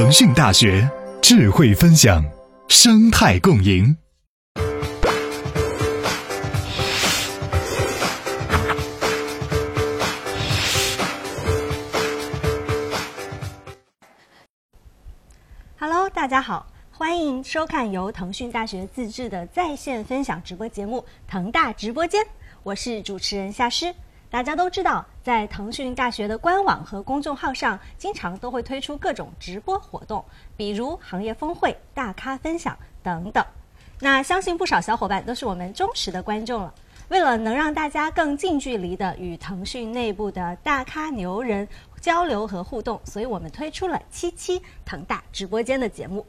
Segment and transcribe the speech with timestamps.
[0.00, 0.88] 腾讯大学
[1.20, 2.24] 智慧分享，
[2.68, 3.96] 生态共赢。
[15.80, 22.24] Hello，大家好，欢迎收看由腾讯大学自制的在线分享直播节目《腾大直播间》，
[22.62, 23.92] 我是主持人夏诗。
[24.30, 30.22] 大家都知道，在腾讯大学的官网和公众号上，经常都会推出各种直播活动，
[30.54, 33.44] 比如行业峰会、大咖分享等等。
[34.00, 36.72] 那相信不少小伙伴都是我们忠实的观众了。
[37.08, 41.66] 为了能让大家更近距离的与腾讯内部的大咖牛人
[41.98, 46.26] 交流和互动，所以我们推出了七期腾大直播间的节目。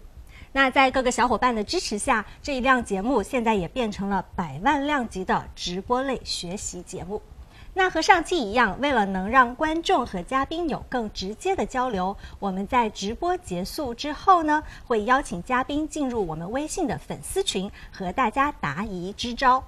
[0.53, 7.21] 那在各个小伙伴的支持下，这一辆节目现在也变成了百万量级的直播类学习节目。
[7.73, 19.63] 那和上期一样，为了能让观众和嘉宾有更直接的交流，我们在直播结束之后呢，会邀请嘉宾进入我们微信的粉丝群，和大家答疑支招。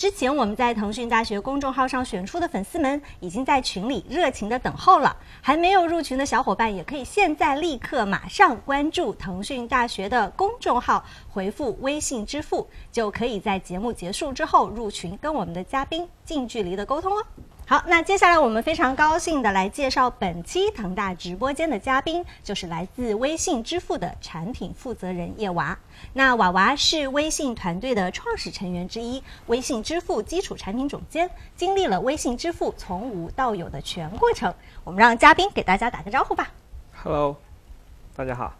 [0.00, 5.14] 之前我们在腾讯大学公众号上选出的粉丝们，已经在群里热情的等候了。
[5.42, 17.22] 还没有入群的小伙伴，也可以现在立刻马上关注腾讯大学的公众号，回复微信支付，就可以在节目结束之后入群，跟我们的嘉宾近距离的沟通哦。
[17.70, 25.78] 好，那接下来我们非常高兴的来介绍本期腾大直播间的嘉宾，就是来自微信支付的产品负责人叶娃。
[26.14, 34.52] 那娃娃是微信团队的创始成员之一，微信支付基础产品总监，经历了微信支付从无到有的全过程。
[34.82, 36.50] 我们让嘉宾给大家打个招呼吧。
[37.04, 37.36] Hello，
[38.16, 38.59] 大家好。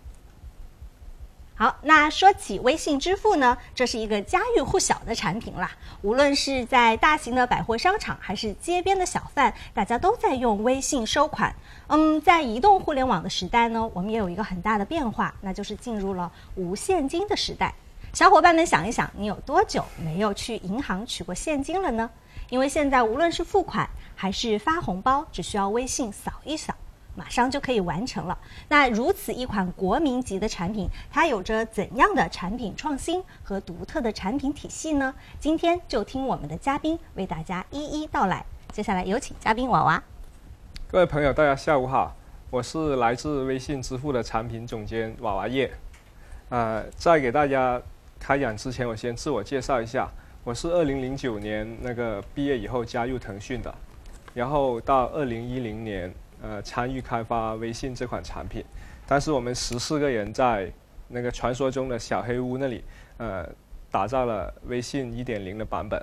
[1.61, 5.70] 好，那说起微信支付呢，这是一个家喻户晓的产品啦。
[6.00, 11.55] 无论是在大型的百货商场，还是街边的小贩，大家都在用微信收款。
[11.89, 17.74] 嗯，在移动互联网的时代呢，我们也有一个很大的变化，那就是进入了无现金的时代。
[18.14, 22.08] 小伙伴们想一想，你有多久没有去银行取过现金了呢？
[22.48, 23.86] 因为现在无论是付款
[24.17, 26.74] 还是发红包，只需要微信扫一扫。
[27.17, 28.39] 马上就可以完成了。
[28.69, 35.15] 那如此一款国民级的产品，它有着怎样的产品创新和独特的产品体系呢？
[35.39, 38.45] 今天就听我们的嘉宾为大家一一道来。
[38.73, 40.03] 接下来有请嘉宾娃娃。
[40.89, 42.17] 各位朋友，大家下午好，
[42.51, 45.71] 我是来自微信支付的产品总监娃娃叶。
[46.48, 47.81] 呃，在给大家
[48.19, 50.09] 开讲之前，我先自我介绍一下，
[50.45, 53.75] 我是二零零九年那个毕业以后加入腾讯的，
[54.33, 56.13] 然后到二零一零年。
[56.42, 58.64] 呃，参与开发微信这款产品，
[59.06, 60.73] 当时我们十四个人在
[61.08, 62.83] 那个传说中的小黑屋那里，
[63.18, 63.46] 呃，
[63.90, 66.02] 打造了微信一点零的版本，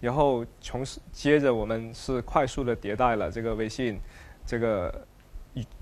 [0.00, 4.00] 然后从接着我们是快速的迭代了这个微信
[4.44, 5.06] 这个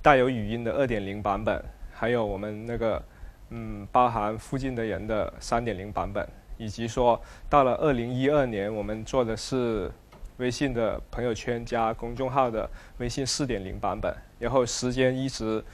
[0.03, 3.03] 带有语音的二点零版本，还有我们那个
[3.49, 9.91] 嗯包含附近的人的三点零版本，以及说到了二零一二年，我们做的是。
[10.39, 12.69] 微信的朋友圈加公众号的
[12.99, 15.65] 微信四点零版本，然后时间一直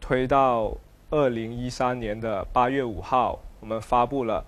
[0.00, 0.76] 推到
[1.10, 4.44] 二零一三年的八月五号，我们发布了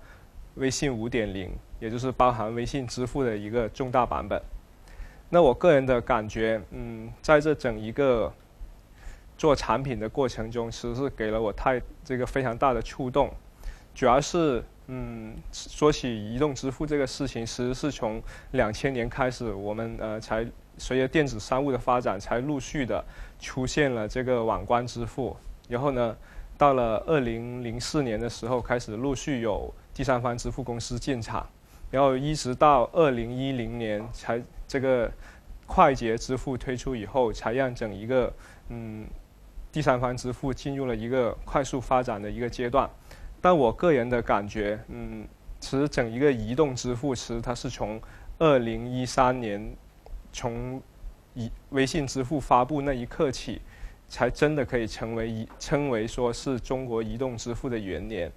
[0.55, 1.49] 微信五点零，
[1.79, 4.41] 也就是包含微信支付的一个重大版本。
[5.29, 8.33] 那我个人的感觉，嗯，在这整一个
[9.37, 13.33] 做产品的过程中，其实是给了我太这个非常大的触动，
[13.95, 14.63] 主要是。
[14.93, 20.45] 嗯，说起移动支付这个事情，其实是从两千年开始，我们呃才
[20.77, 23.03] 随着电子商务的发展，才陆续的
[23.39, 25.35] 出现了这个网关支付。
[25.67, 26.15] 然后呢，
[26.57, 31.47] 到了二零零四年的时候，开始陆续有第三方支付公司进场，
[31.89, 35.11] 然后一直到二零一零年才这个
[35.65, 38.33] 快捷支付推出以后，才让整一个
[38.69, 39.05] 嗯
[39.71, 42.89] 第三方支付进入了一个快速发展的一个阶段。
[43.39, 45.27] 但我个人的感觉，嗯，
[45.61, 48.01] 其实整一个移动支付，其实它是从
[48.37, 49.73] 二零一三年，
[50.33, 50.81] 从
[51.33, 53.61] 以微信支付发布那一刻起，
[54.09, 58.29] 才真的可以成为一称为说是中国移动支付的元年。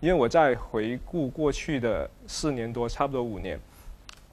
[0.00, 3.58] 因为我在回顾过去的四年多，差不多五年，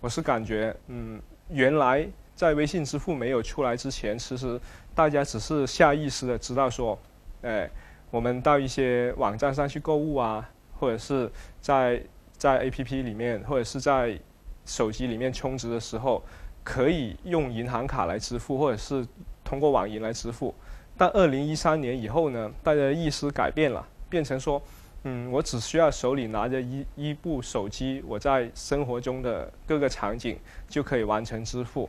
[0.01, 2.05] 我是感觉，嗯，原来
[2.35, 4.59] 在微信支付没有出来之前，其实
[4.93, 6.99] 大家只是下意识的知道说，
[7.43, 7.69] 哎。
[8.11, 12.03] 我们到一些网站上去购物啊，或者是在
[12.41, 14.19] 在 A P P 里面，或者是在
[14.65, 16.23] 手机里面充值的时候，
[16.63, 19.05] 可以用银行卡来支付，或者是
[19.43, 20.51] 通过网银来支付。
[20.97, 24.59] 但二零一三年以后呢，大家的意识改变了，变成说，
[25.03, 31.87] 嗯，我只需要手里拿着一一部手机，我在生活中的各个场景就可以完成支付。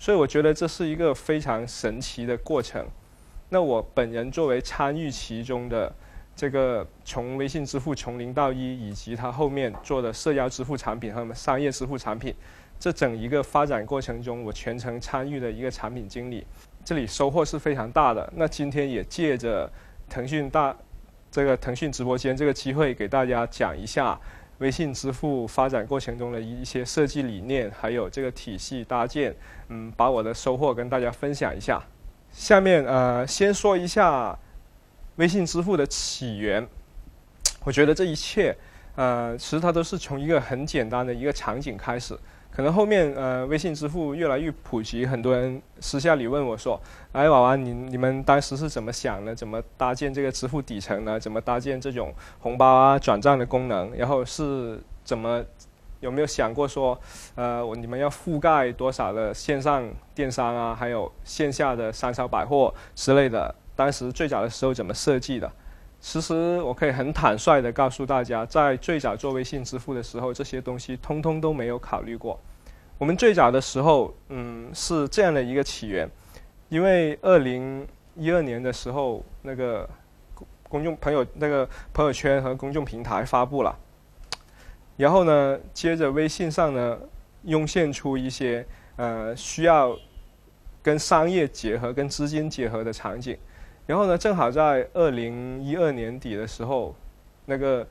[0.00, 2.84] 所以我觉得这是一个非常神奇的过程。
[3.50, 5.94] 那我本人作为参与其中的
[6.34, 12.34] 这个从微信支付从零到一，以及它后面做的社交支付产品和商业支付产品，
[12.80, 16.44] 这整一个发展过程中，我全程参与的一个产品经理，
[16.84, 18.32] 这里收获是非常大的。
[18.36, 19.70] 那今天也借着
[20.08, 20.74] 腾讯大
[21.30, 24.18] 这个腾讯直播间这个机会，给大家讲一下
[24.58, 29.34] 微信支付发展过程中的一些设计理念，还有这个体系搭建，
[29.68, 31.82] 嗯，把我的收获跟大家分享一下。
[32.30, 34.38] 下面呃，先说一下
[35.16, 36.66] 微信支付的起源。
[37.64, 38.56] 我觉得这一切，
[38.96, 42.18] 呃，其实它都是从一个很简单的一个场景开始。
[42.50, 46.78] 可能后面呃，微信支付越来越普及，很多人私下里问我说
[47.12, 49.34] ：“哎，娃娃，你你们当时是怎么想的？
[49.34, 51.18] 怎么搭建这个支付底层呢？
[51.18, 53.90] 怎么搭建这种红包啊、转账的功能？
[53.96, 55.42] 然后是怎么？”
[56.00, 57.00] 有没有想过说，
[57.36, 63.54] 呃，你们要覆盖多少的线上电商啊，还有线下的商超百货之类的？
[63.74, 65.50] 当时最早的时候怎么设计的？
[66.00, 72.40] 其实我可以很坦率的告诉大家，在最早做微信支付的时候，这些东西通通都没有考虑过。
[72.98, 76.10] 我们最早的时候，嗯，是这样的一个起源，
[76.68, 77.86] 因为二零
[78.16, 79.88] 一二年的时候，那个
[80.68, 83.72] 公众朋友那个朋友圈和公众平台发布了。
[84.96, 86.98] 然后呢，接着微信上呢，
[87.44, 88.66] 涌现出一些
[88.96, 89.96] 呃需要
[90.82, 93.38] 跟商业结合、跟资金结合的场景。
[93.86, 96.94] 然后呢，正好在二零一二年底的时候，
[97.46, 97.86] 那个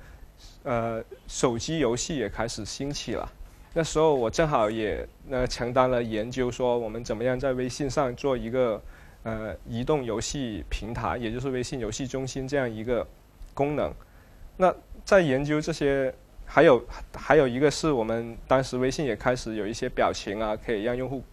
[0.64, 3.32] 呃手机游戏也开始兴起了。
[3.74, 8.82] 那时候我正好也呃承担了研究，说我们怎么样在微信上做一个
[9.24, 13.06] 呃移动游戏平台，也就是微信游戏中心这样一个
[13.54, 13.94] 功能。
[14.58, 14.74] 那
[15.06, 16.14] 在研究这些。
[16.54, 16.86] 还有
[17.16, 21.24] 还有一个是我们当时微信也开始有一些表情啊，可以让用户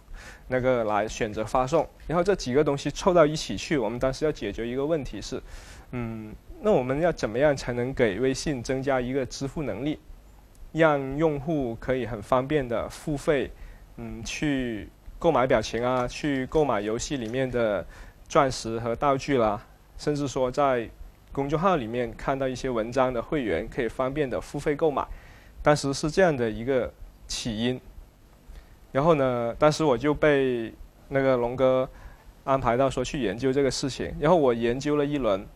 [0.49, 1.89] 那个来选择发送。
[2.07, 5.41] 然后这几个东西凑到一起去，我们当时要解决一个问题是，
[5.93, 9.99] 嗯，那我们要怎么样才能给微信增加一个支付能力，
[10.73, 13.51] 让用户可以很方便的付费，
[13.97, 17.87] 嗯，去购买表情啊，去购买游戏里面的
[18.29, 19.65] 钻石和道具啦，
[19.97, 20.89] 甚至说在。
[21.31, 25.07] 公众号里面看到一些文章的会员可以方便的付费购买，
[25.63, 26.93] 当时是这样的一个
[27.29, 27.79] 起因。
[28.93, 30.73] 然后呢，当时我就被
[31.09, 31.89] 那个龙哥
[32.45, 34.15] 安排到说去研究这个事情。
[34.21, 35.47] 然后我研究了一轮，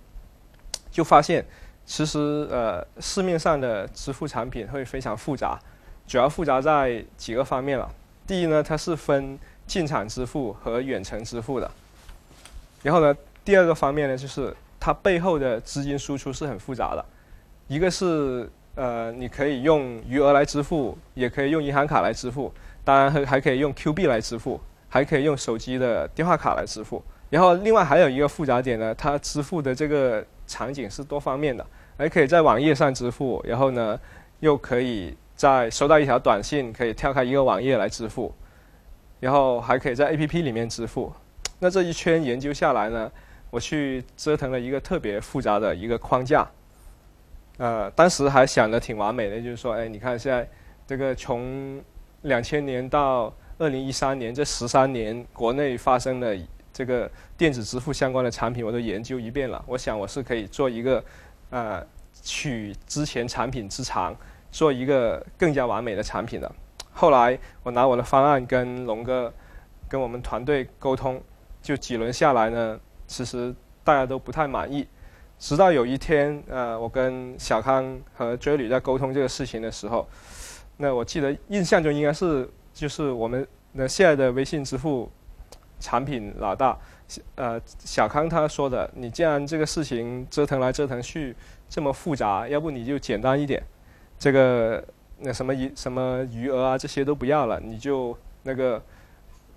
[0.90, 1.44] 就发现
[1.84, 2.18] 其实
[2.50, 5.58] 呃市面上的支付产品会非常复杂，
[6.06, 7.90] 主要复杂在几个方面了。
[8.26, 11.70] 第一呢，它是分进场支付和远程支付的。
[12.82, 14.54] 然后呢，第二个方面呢就是。
[14.84, 17.04] 它背后的资金输出是很复杂的，
[17.68, 22.52] 一个是呃，你可以用余额来支付，也可以用银行卡来支付，
[22.84, 27.02] 当然还还可以用 Q 币来支付，还可以用手机的电话卡来支付。
[27.30, 33.98] 然后另外还有一个复杂点呢，它支付的这个场景是多方面的，还可以在网页上支付，然后呢
[34.40, 38.34] 又可以在收到一条短信可以跳开一个网页来支付，
[39.20, 41.12] 然后还可以在 APP 里面支付。
[41.58, 43.10] 那这一圈研究下来呢？
[43.50, 46.50] 我去折腾了一个特别复杂的一个框架，
[47.58, 50.48] 呃，当时还想的挺完美的，就是说，哎，你看现在
[50.86, 51.78] 这个从
[52.22, 56.36] 两千年到二零一三年这十三年，国内发生的
[56.72, 59.62] 这个电子支付相关的产品，我都研究一遍了。
[59.66, 61.04] 我想我是可以做一个，
[61.50, 61.84] 呃，
[62.22, 64.16] 取之前产品之长，
[64.50, 66.50] 做一个更加完美的产品的。
[66.92, 69.32] 后来我拿我的方案跟龙哥，
[69.88, 71.20] 跟我们团队沟通，
[71.62, 72.78] 就几轮下来呢。
[73.06, 73.54] 其实
[73.84, 74.86] 大家都不太满意，
[75.38, 80.08] 直到有一天，呃，我跟小康和追旅在沟通这个事情的时候，
[80.82, 85.08] 那我记得印象中应该是就是我们那现在的微信支付
[85.78, 86.76] 产品老大，
[87.36, 91.36] 呃，小康他说的，你既然这个事情折腾来折腾去
[91.68, 93.62] 这么复杂，要不你就简单一点，
[94.18, 94.84] 这个
[95.18, 98.82] 那什么余什么余额啊这些都不要了，你就那个。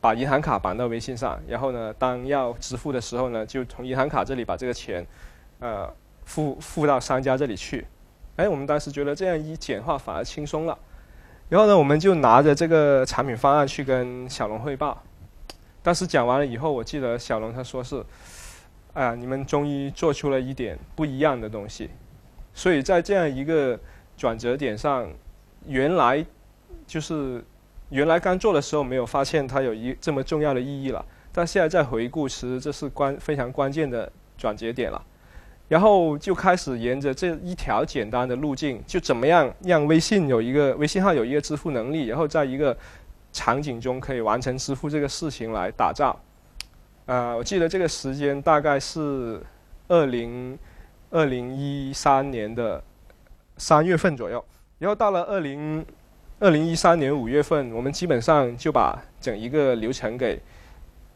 [0.01, 5.03] 把银行卡绑到微信上，然后呢，当要支付的时候呢，就从银行卡这里把这个钱，
[5.60, 5.91] 呃，
[6.25, 7.84] 付付到商家这里去。
[8.36, 10.77] 哎，我们当时觉得这样一简化反而轻松了。
[11.50, 15.04] 然后呢，我们就拿着这个产品方案去跟小龙汇报。
[15.84, 18.04] 当时讲完了以后，我记得小龙他说是，
[18.94, 21.90] 哎呀，你们终于做出了一点不一样的东西。
[22.54, 23.80] 所以在这样一个
[24.18, 25.10] 转折点上，
[25.66, 26.25] 原来
[26.88, 27.44] 就是。
[27.90, 35.00] 原来刚做的时候没有发现它有一这么重要的意义了，但现在再回顾，其实这是关非常关键的转折点了。
[35.68, 42.78] 然后就开始沿着这一条简单的路径，就怎么样让微信有一个微信号有一个支付能力，然后在一个
[43.34, 46.18] 场景中可以完成支付这个事情来打造。
[47.08, 49.42] 呃，我记得这个时间大概是
[49.88, 50.58] 二零
[51.10, 52.84] 二零一三年的
[53.58, 54.44] 三月份左右，
[54.80, 55.86] 然后到了二零
[56.40, 60.42] 二零一三年五月份，我们基本上就把整一个流程给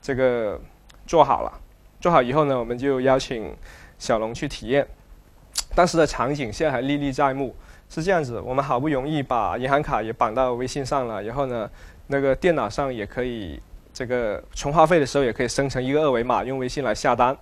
[0.01, 0.59] 这个
[1.05, 1.51] 做好了。
[1.99, 3.53] 做好以后呢，我们就邀请
[3.99, 4.87] 小龙去体验。
[5.75, 7.55] 当时的场景现在还历历在目，
[7.89, 11.69] 是这样子：我们好不容易把银行卡也绑到微信上了，然后呢，
[12.07, 13.61] 那个电脑上也可以
[13.93, 17.37] 这个充话费的时候也可以生成一个二维码，用微信来下单。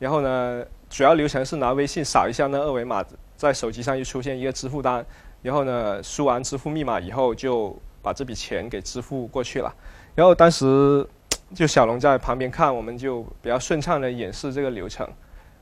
[0.00, 3.04] 然后呢，主要流程是拿微信扫一下那二维码，
[3.36, 5.04] 在手机上就出现一个支付单。
[5.42, 9.72] 然后呢，输完支付密码以后，就把这笔钱给支付过去了。
[10.14, 11.06] 然后当时
[11.54, 15.08] 就小龙在旁边看，我们就比较顺畅的演示这个流程。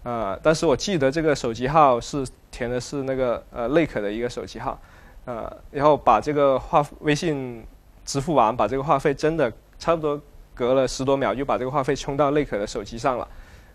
[0.05, 4.81] 呃，但是我记得这个手机号是填的是那个呃类可的一个手机号，
[5.25, 7.67] 呃，然后把这个话微信
[8.05, 10.19] 支付完，把这个话费真的差不多
[10.55, 13.29] 隔了十多秒，就把这个话费充到类可的手机上了。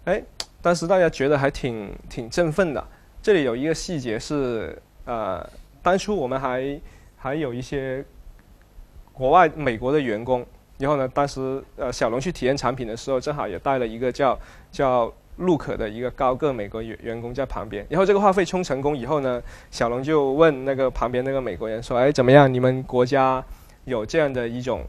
[0.06, 0.24] 哎，
[0.62, 2.84] 当时大家觉得还挺挺振奋的。
[3.22, 5.48] 这里有一个细节是，呃，
[5.84, 6.80] 当初我们还
[7.18, 8.04] 还有一些
[9.12, 10.44] 国外美国的员工，
[10.78, 14.40] 然后呢，当时呃小龙去体验产品的时候，正好也带了一个叫
[14.72, 15.14] 叫。
[15.38, 22.52] 陆可的一个高个美国员员工在旁边，然后这个话费充成功以后呢，小龙就问那个旁边那个美国人说：“哎，怎么样？
[22.54, 23.44] 你们国家
[23.86, 24.86] 有这样的一种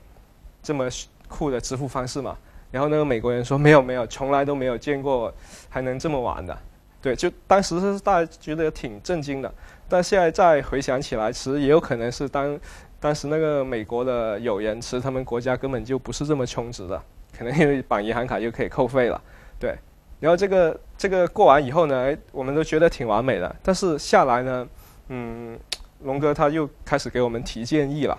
[0.62, 0.88] 这么
[1.28, 2.36] 酷的支付方式吗？”
[2.70, 5.32] 然后那个美国人说：“没有，没有，从来都没有见过
[5.68, 6.56] 还能这么玩的。”
[7.00, 9.52] 对，就当时是大家觉得挺震惊的，
[9.88, 12.58] 但现在再回想起来，其实也有可能是当
[12.98, 17.00] 当时那个美国的友人，其实他们国家根本就不是这么充值的，
[17.36, 19.22] 可能因为绑银行卡就可以扣费了，
[19.58, 19.76] 对。
[20.24, 23.56] 然后这个这个过完以后呢，我们都觉得挺完美的。
[23.62, 24.66] 但是下来呢，
[25.08, 25.60] 嗯，
[26.02, 28.18] 龙哥他又开始给我们提建议了，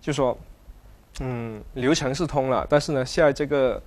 [0.00, 0.34] 就说，
[1.20, 3.82] 嗯，流程是通了，但是呢，现在这个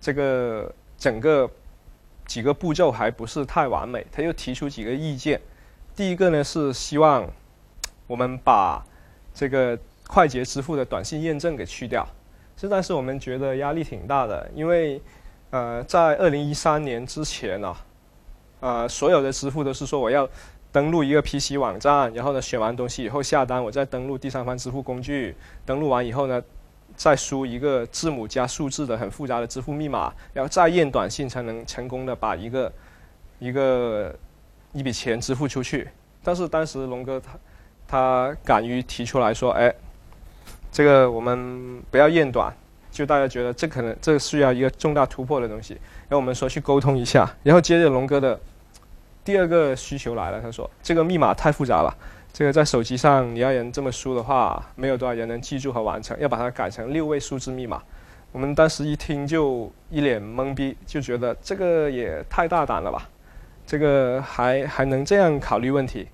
[0.00, 1.46] 这个整个
[2.24, 4.06] 几个步骤还不是太完美。
[4.10, 5.38] 他又提出几个意见。
[5.94, 7.30] 第一个呢是希望
[8.06, 8.82] 我们把
[9.34, 12.08] 这个快捷支付的短信验证给去掉。
[12.56, 14.98] 这但是我们觉得压力挺大的，因为。
[15.50, 17.74] 呃，在二零一三年之前呢，
[18.60, 20.28] 呃，所有的支付都是说我要
[20.72, 25.34] 登录一个 PC 网站，然后呢选完东西以后下单，我再登录第三方支付工具，
[25.64, 26.42] 登录完以后呢，
[26.96, 32.72] 再输一个字母加数字的很复杂的支付密码，然后再验短信才能成功的把一个
[33.38, 34.14] 一个
[34.72, 35.88] 一笔钱支付出去。
[36.22, 37.38] 但是当时龙哥他
[37.86, 39.72] 他敢于提出来说，哎，
[40.72, 42.52] 这个我们不要验短。
[42.96, 45.74] 就大家觉得这可能这需要一个重大突破的东西，
[46.08, 48.40] 然后我们说去沟通一下，然后接着龙哥的
[49.22, 51.94] 第二个需求来了，他说这个密码太复杂了，
[52.32, 57.82] 这个在手机上你要人这么输的话，没有多少人能记住和完成，要把它改成六位数字密码。
[58.32, 63.06] 我们当时一听就一脸懵逼，就觉得这个也太大胆了吧，
[63.66, 66.08] 这个还还能这样考虑问题？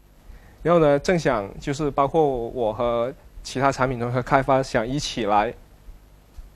[0.65, 5.55] 然后呢，正想就是包括我和其他产品同学开发想一起来。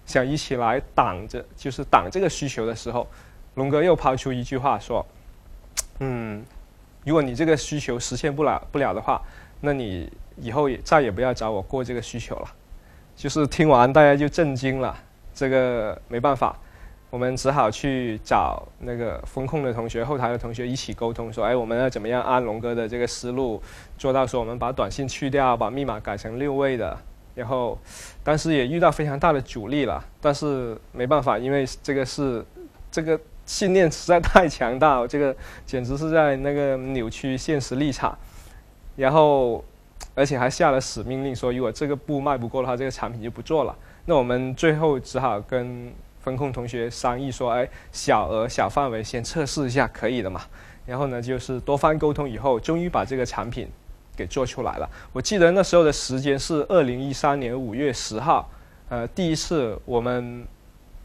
[0.06, 3.06] 想一起来挡着，就是挡这个需求的时候，
[3.54, 5.04] 龙哥又抛出一句话说
[6.00, 6.44] ：“嗯，
[7.04, 9.20] 如果你这个需求实现不了不了的话，
[9.60, 12.46] 那你以后也再也不要找我过这个需求了。”
[13.16, 14.96] 就是听完大家就震惊了，
[15.34, 16.56] 这个没办法，
[17.10, 23.60] 我们只好去找那个风控的同学、后台的同学一起沟通，说：“哎，我们要怎么样按龙哥的这个思路
[23.96, 26.96] 做到说我们把短信去掉，把密码改成六位的？”
[27.36, 27.78] 然后，
[28.24, 32.42] 当时也遇到非常大的阻力了，但是没办法，因为这个是
[32.90, 38.16] 这个信念实在太强大，这个简直是在那个扭曲现实立场。
[38.96, 39.62] 然后，
[40.14, 43.76] 而且还下了死命令说，如果这个步迈不过的话，这个产品就不做了。
[44.06, 50.40] 那我们最后只好跟风控同学商议说，哎，小额小范围先测试一下，可以的嘛。
[50.86, 53.68] 然后呢，就是多方沟通以后，终于把这个产品。
[54.16, 54.88] 给做出来了。
[55.12, 58.48] 我记得那时候的时间是二零一三年五月十号，
[58.88, 60.44] 呃，第一次我们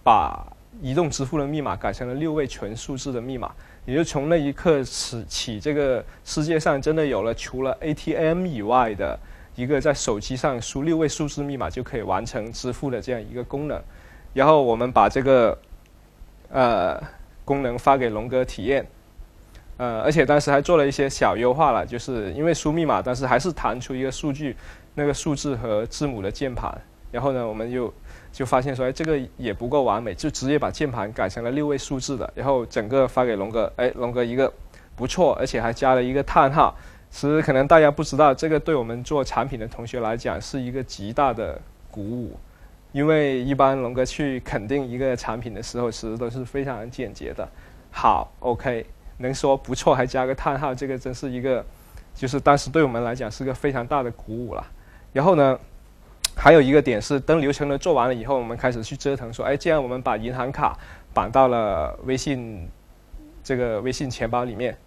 [0.04, 0.42] 把
[0.82, 3.52] 移动支付的密码改成了六位纯数字的密码，
[3.86, 9.20] 也就从那一刻起起，这个世界上真的有了除了 ATM 以外的
[9.56, 13.82] 一个在手机上输六位数字密码就可以完成支付的这样一个功能。
[14.34, 15.58] 然后我们把这个
[16.50, 16.98] 呃
[17.44, 18.88] 功能发给龙哥体验。
[19.82, 24.56] 呃，而且当时还做了一些小优化了，就是因为输密码，但是还是弹出一个数据，
[24.94, 26.72] 那个数字和字母的键盘。
[27.12, 27.92] 然后呢，我们就
[28.32, 32.32] 就发现说，哎，这个也不够完美，就直接把键盘改成了六位数字的。
[32.36, 34.54] 然后整个发给龙哥，哎，龙哥一个
[34.96, 36.78] 不错，而且还加了一个叹号。
[37.10, 41.60] 其实可能大家不知道，这个对我们做产品的同学来讲是一个极大的
[41.90, 42.38] 鼓舞。
[42.92, 47.50] 因为一般龙哥去肯定一个产品的时候，其实都是非常简洁的。
[47.90, 48.86] 好，OK，
[49.22, 51.66] 能说不错还加个叹号，这个真是一个，
[52.14, 54.66] 就是当时对我们来讲是个非常大的鼓舞了。
[55.14, 55.58] 然后呢，
[56.36, 60.78] 还有一个点是，等流程呢做完了以后，我们开始去折腾，说，哎，既然我们把银行卡
[61.14, 62.68] 绑到了微信
[63.44, 64.78] 这个微信钱包里面，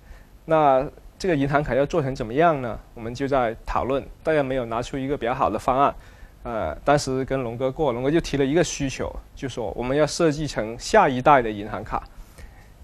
[0.45, 0.87] 那
[1.19, 2.79] 这个银行卡要做成怎么样呢？
[2.95, 5.95] 我们就在讨论，大家没有拿出一个比较好的方案。
[6.43, 12.03] 呃，当时跟龙哥过，龙哥就提了一个需求，就说我们要设计成下一代的银行卡。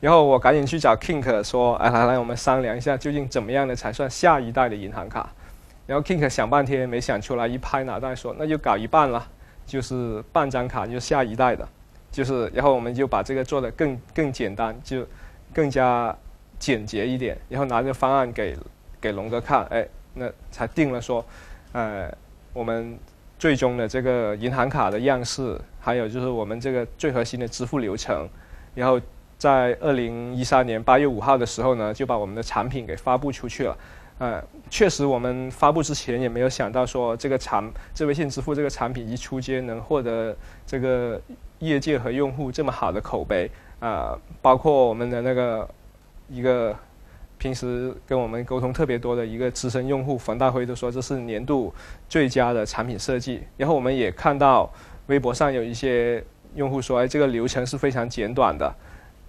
[0.01, 5.31] 然后我赶紧去找 Kink 说，哎，来来，我们商量一下，究竟怎么样的才算下一代的银行卡？
[5.87, 9.29] 然后 Kink 想半天没想出来，一拍脑袋说，那就搞一半了，
[9.67, 11.69] 就是半张卡就下一代的，
[12.11, 15.07] 就是，然后我们就把这个做的更更简单，就
[15.53, 16.17] 更加
[16.59, 18.57] 简洁一点，然后拿着方案给
[19.01, 21.25] 给龙哥看，哎，那才定了说，
[21.73, 22.13] 呃，
[22.53, 22.99] 我们。
[23.41, 28.29] 最终的这个银行卡的样式，还有就是我们这个最核心的支付流程，
[28.75, 29.01] 然后
[29.41, 33.75] 在二零一三年八月五号的时候呢，就把我们的产品给发布出去了。
[34.19, 41.19] 呃，确实我们发布之前也没有想到说这个产这微信支付这个产品一出街能获得这个
[41.61, 45.67] 业界和用户这么好的口碑啊，包括我们的那个
[46.29, 46.77] 一个。
[47.39, 51.73] 平时跟我们沟通特别多的一个资深用户冯大辉都说这是年度
[52.07, 53.41] 最佳的产品设计。
[53.57, 54.71] 然后我们也看到
[55.07, 56.23] 微博上有一些
[56.55, 58.71] 用户说，哎，这个流程是非常简短的。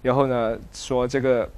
[0.02, 1.48] 然后呢，说这个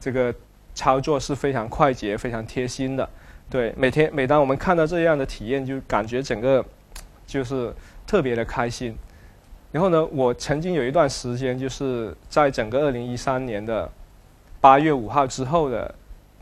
[0.00, 0.34] 这个
[0.74, 3.08] 操作是非常快捷、非常贴心的。
[3.48, 6.64] 对，每天每当我们看到这样的体验，就感觉整个
[7.26, 7.72] 就是
[8.06, 8.96] 特别的开心。
[9.70, 13.88] 然后呢，我曾经有一段时间就是在整个二零一三年的。
[14.62, 15.94] 八月五号之后的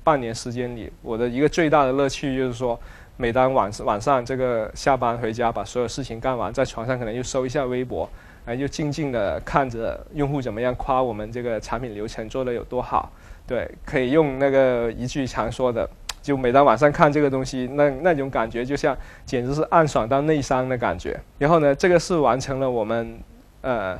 [0.03, 2.77] 半年时间里，我的一个最大的乐趣就是说，
[3.17, 8.11] 每当晚晚上这个下班回家，把所有事情干完，在床上可能又搜一下微博，
[8.49, 13.13] 哎，就静静的看着用户怎么样夸我们这个产品流程做的有多好。
[13.47, 15.87] 对，可以用那个一句常说的，
[16.23, 18.97] 就每当晚上看这个东西，那那种感觉就像
[19.27, 21.21] 简直是暗爽到内伤的感觉。
[21.37, 23.19] 然后呢，这个是完成了我们
[23.61, 23.99] 呃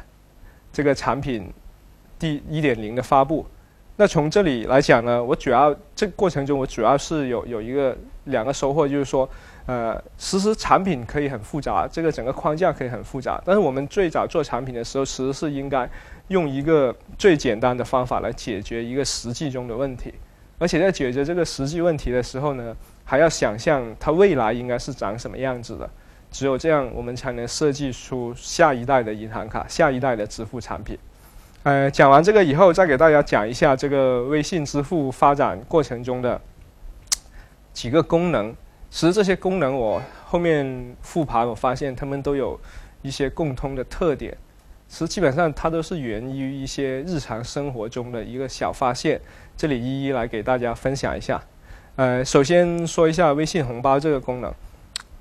[0.73, 1.53] 这个产品
[2.19, 3.45] 第一点零的发布。
[3.97, 7.95] 那从这里来讲呢，我主要这过程中我主要是有有一个
[8.25, 9.29] 两个收获，就是说，
[9.69, 15.87] 呃，其实产品可以很复杂，这个整个框架可以很复杂，但是我们最早做产品的时候，其实是应该
[16.29, 20.15] 用一个最简单的方法来解决一个实际中的问题，
[20.59, 25.91] 而且在解决这个实际问题的时候呢，还要想象它未来应该是长什么样子的，
[26.31, 30.99] 只有这样，我们才能设计出下一代的银行卡，下一代的支付产品。
[31.65, 36.41] 呃，讲完这个以后，再给大家讲一下这个微信支付发展过程中的
[37.75, 38.57] 几个功能。
[38.91, 42.59] 其实这些功能我后面复盘，我发现它们都有
[43.03, 44.37] 一些共通的特点。
[44.89, 49.21] 其实基本上它都是源于一些日常生活中的一个小发现。
[49.57, 51.43] 这里一一来给大家分享一下。
[51.97, 54.55] 呃，首先说一下微信红包这个功能。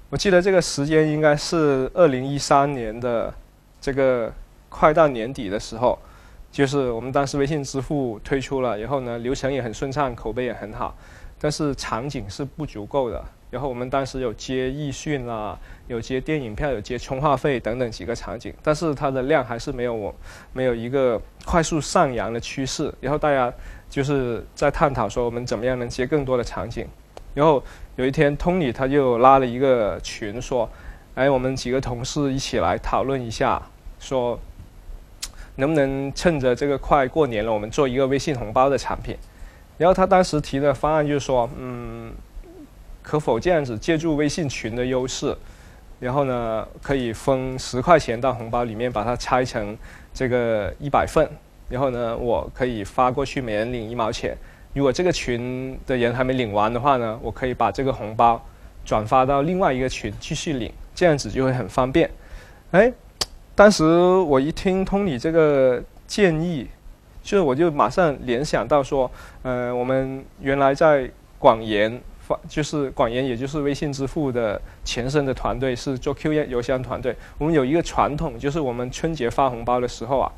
[0.10, 3.34] 我记得这个时间应该是二零一三年的
[3.82, 4.32] 这个
[4.69, 5.97] 快到年底的时候。
[6.49, 10.95] 就是我们当时微信支付推出了，然后呢，流程也很顺畅，口碑也很好，
[11.38, 13.23] 但是场景是不足够的。
[13.49, 15.57] 然后我们当时有接易讯啦，
[15.88, 20.13] 有接电影票，有接充话费等等几个场景，但是它的量还是没有我
[20.53, 22.93] 没有一个快速上扬的趋势。
[23.01, 23.53] 然后大家
[23.89, 26.88] 就是在探讨说我们怎么样能接更多的场景。
[27.33, 27.63] 然后
[27.95, 30.69] 有一天，Tony 他就拉了一个群说
[31.15, 33.62] ：“哎，我们几个同事一起来讨论一下，
[33.99, 34.39] 说。”
[35.60, 39.17] 能不能趁着这个快过年了，我们做一个微信红包的产品？
[39.79, 42.13] 然后他当时提的方案就是说，嗯，
[43.08, 45.34] 可否这样子借助微信群的优势，
[46.02, 49.78] 然后呢，可以分十块钱到红包里面，把它拆成
[50.13, 51.26] 这个一百份，
[51.70, 54.38] 然后呢，我可以发过去，每人领一毛钱。
[54.74, 58.46] 如果这个群的人还没领完的话呢，我可以把这个红包
[58.84, 62.12] 转发到另外一个群继续领，这样子就会很方便。
[62.72, 62.91] 哎。
[63.56, 66.67] 当时我一听通你这个建议，
[67.24, 69.10] 就是我就马上联想到说，
[69.41, 77.15] 呃，我们原来在广研发，就是广研，也就是微信支付的前身的团队是做 Q 邮箱团队。
[77.37, 80.31] 我们有一个传统，就是我们春节发红包的时候啊，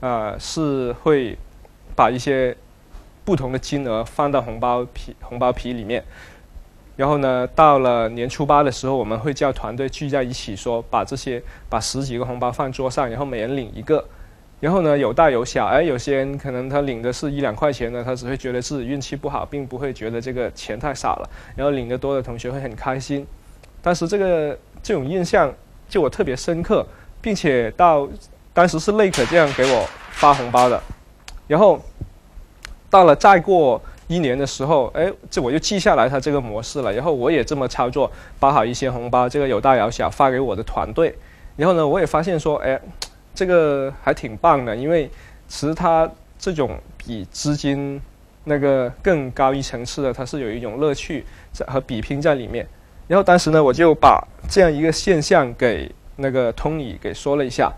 [0.00, 1.36] 呃，是会
[1.96, 2.56] 把一些
[3.24, 6.04] 不同的金额放到红包皮红包皮里面。
[6.96, 14.04] 然后呢，到了年初八的时候，我们会叫团队聚在一起，说把这些把十几个红包放桌上，然后每人领一个。
[14.62, 21.28] 然后呢，有大有小，哎，有些人可能他领的是一两块钱的，他只会觉得自己运气不好，并不会觉得这个钱太少了。
[21.56, 23.26] 然后领得多的同学会很开心。
[23.82, 25.52] 但是这个这种印象
[25.88, 26.86] 就我特别深刻，
[27.20, 28.08] 并且到
[28.54, 30.80] 当时是 Lake 这样给我发红包的，
[31.48, 31.80] 然后
[32.88, 41.18] 到了再过一年的时候，哎，这我就记下来他这个模式了，然后我也这么操作，包好一些红包，这个有大有小发给我的团队，
[41.56, 42.80] 然后呢，我也发现说，哎，
[43.34, 45.10] 这个还挺棒的，因为
[45.48, 48.00] 其实他这种比资金
[48.44, 52.66] 那个更高一层次的，它是有一种乐趣在和比拼在里面。
[53.08, 57.72] 然后当时呢，我就把这样一个现象给那个 Tony 给说了一下，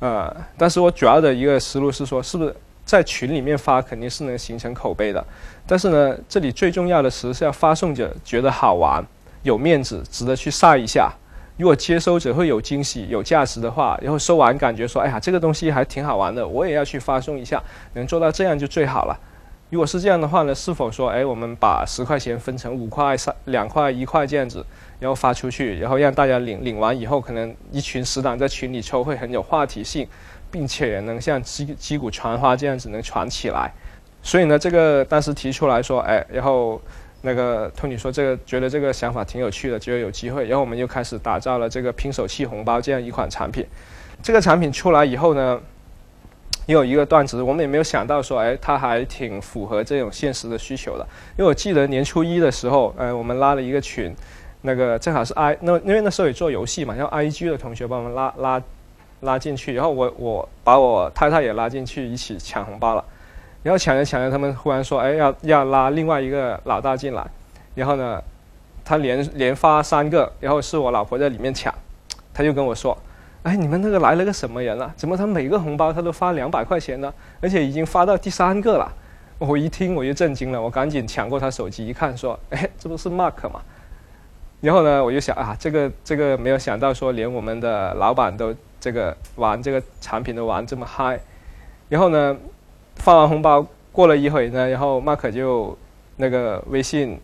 [0.00, 5.24] 呃，但是我主要的一个思路是说，是不是在群里面发肯定是能形成口碑的，
[5.66, 9.04] 但是呢，这里最重要的其实是要发送者觉得好玩、
[9.42, 11.12] 有面子、值得去晒一下。
[11.56, 17.62] 如果接收者会有惊喜、有价值的话，然后收完感觉说，哎呀，这个东西还挺好玩的，我也要去发送一下，
[17.94, 19.16] 能做到这样就最好了。
[19.70, 24.64] 如果是这样的话呢，是否说，哎，我们把十块钱分成五块、三两块、一块这样子，
[24.98, 30.06] 然后发出去，然后让大家领领完以后，可能一群死党在群里抽会很有话题性，
[30.50, 33.72] 并且能像击击鼓传花这样子能传起来。
[34.22, 36.80] 所以呢，这个当时提出来说，哎，然后
[37.26, 43.66] 那个托尼说这个觉得这个想法挺有趣的，觉得有机会，然后我们又开始打造了这个拼手气红包这样一款产品。
[44.22, 45.60] 这个产品出来以后呢？
[46.66, 51.06] 也有一个段子，我们也没有想到说，哎，它还挺符合这种现实的需求的。
[51.36, 54.14] 因为我记得年初一的时候，呃，我们拉了一个群，
[54.62, 58.62] 那个正好是 I，那因为那时候也做游戏嘛，然后 IG 的同学帮我们拉拉
[59.20, 63.04] 拉进去，然后我我把我太太也拉进去一起抢红包了。
[63.64, 67.26] 然后抢着抢着，他们忽然说，哎，要要拉另外一个老大进来。
[67.74, 68.22] 然后呢，
[68.84, 71.74] 他连连发三个，然后是我老婆在里面抢，
[72.32, 72.96] 他就跟我说。
[73.44, 74.90] 哎，你们那个来了个什么人啊？
[74.96, 77.12] 怎么他每个红包他都发两百块钱呢？
[77.42, 78.90] 而且已经发到第三个了。
[79.36, 83.60] 我一听我就震惊了，我赶紧抢过他手机一看，说：“哎，这不是 Mark 吗？”
[84.62, 91.20] 然后呢，我就想啊，这个这个没有想到说连我们的老板都这个玩这个产品都玩这么嗨。
[91.90, 92.34] 然后呢，
[93.04, 95.76] 发完红包过了一会呢，然后 Mark 就
[96.16, 97.20] 那个微信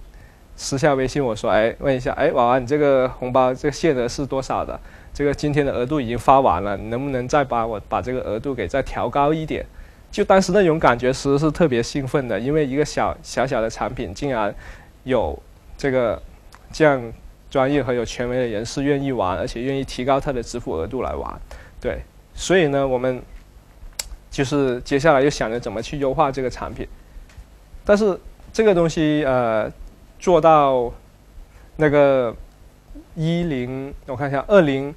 [0.54, 4.78] 私下微信我说：“哎，问一下，哎，娃娃，你这个红包这个限额是多少的？”
[5.14, 9.64] 这个今天的额度已经发完了，能不能再把我把这个额度给再调高一点？
[10.10, 14.54] 就当时那种感觉，其实是特别兴奋的，因为一个小小小的产品，竟然
[15.04, 15.36] 有
[15.78, 16.20] 这个
[16.70, 17.02] 这样
[17.48, 21.40] 专业和有权威的人士愿意玩，而且愿意提高他的支付额度来玩。
[21.80, 22.02] 对，
[22.34, 23.22] 所以呢，我们
[24.30, 26.86] 就是接下来又想着怎么去优化这个产品。
[27.84, 28.18] 但是
[28.52, 29.70] 这个东西呃，
[30.18, 30.92] 做到
[31.76, 32.34] 那个。
[33.14, 34.92] 一零，我看一下，二零，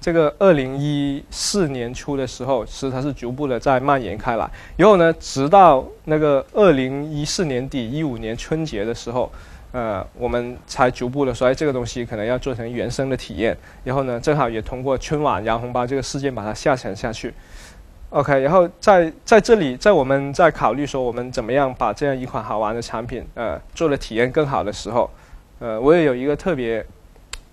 [0.00, 4.48] 这个二零一四年初的时候，其实它是逐步的在蔓延开来。
[4.76, 9.30] 然后呢，直到那个二零一四年底一五年春节的时候，
[9.72, 13.56] 呃，我们才逐步的说，哎，这个东西可能要做成原生的体验。
[13.84, 17.32] 然后呢，正好也通过春晚摇红包这个事件把它下沉下去。
[18.10, 25.10] OK，然后在在这里，在我们在考虑说我们怎么样把这样一款好玩的产品，呃，做的体验更好的时候，
[25.58, 26.84] 呃，我也有一个特别。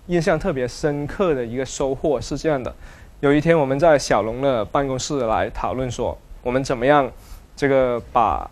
[0.08, 2.72] 印象特别深刻的一个收获是这样的：
[3.18, 7.10] 有一天我们在小龙的办公室来讨论说，我们怎么样
[7.56, 8.48] 这个把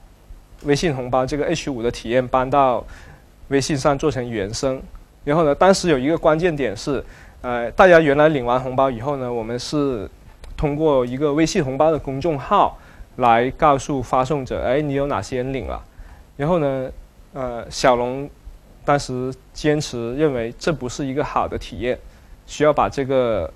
[0.64, 2.84] 微信红包这个 H 五的体验搬到
[3.50, 4.82] 微信上做成原生。
[5.22, 7.04] 然后呢，当时有一个关键点是，
[7.40, 10.10] 呃，大家原来领完红包以后呢，我们是
[10.56, 12.78] 通过一个微信红包的公众号
[13.16, 15.82] 来告诉发送者，哎，你有哪些人领了？
[16.36, 16.90] 然后呢，
[17.32, 18.28] 呃，小龙。
[18.86, 21.98] 当时坚持认为这不是一个好的体验，
[22.46, 23.50] 需要把这个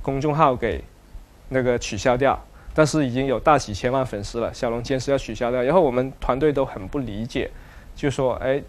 [0.00, 0.82] 公众号给
[1.50, 2.42] 那个取消掉。
[2.72, 5.62] 但是已经有大几千万粉丝了，小龙坚持要取消掉。
[5.62, 7.50] 然后我们团队都很不理解，
[7.94, 8.62] 就说：“哎，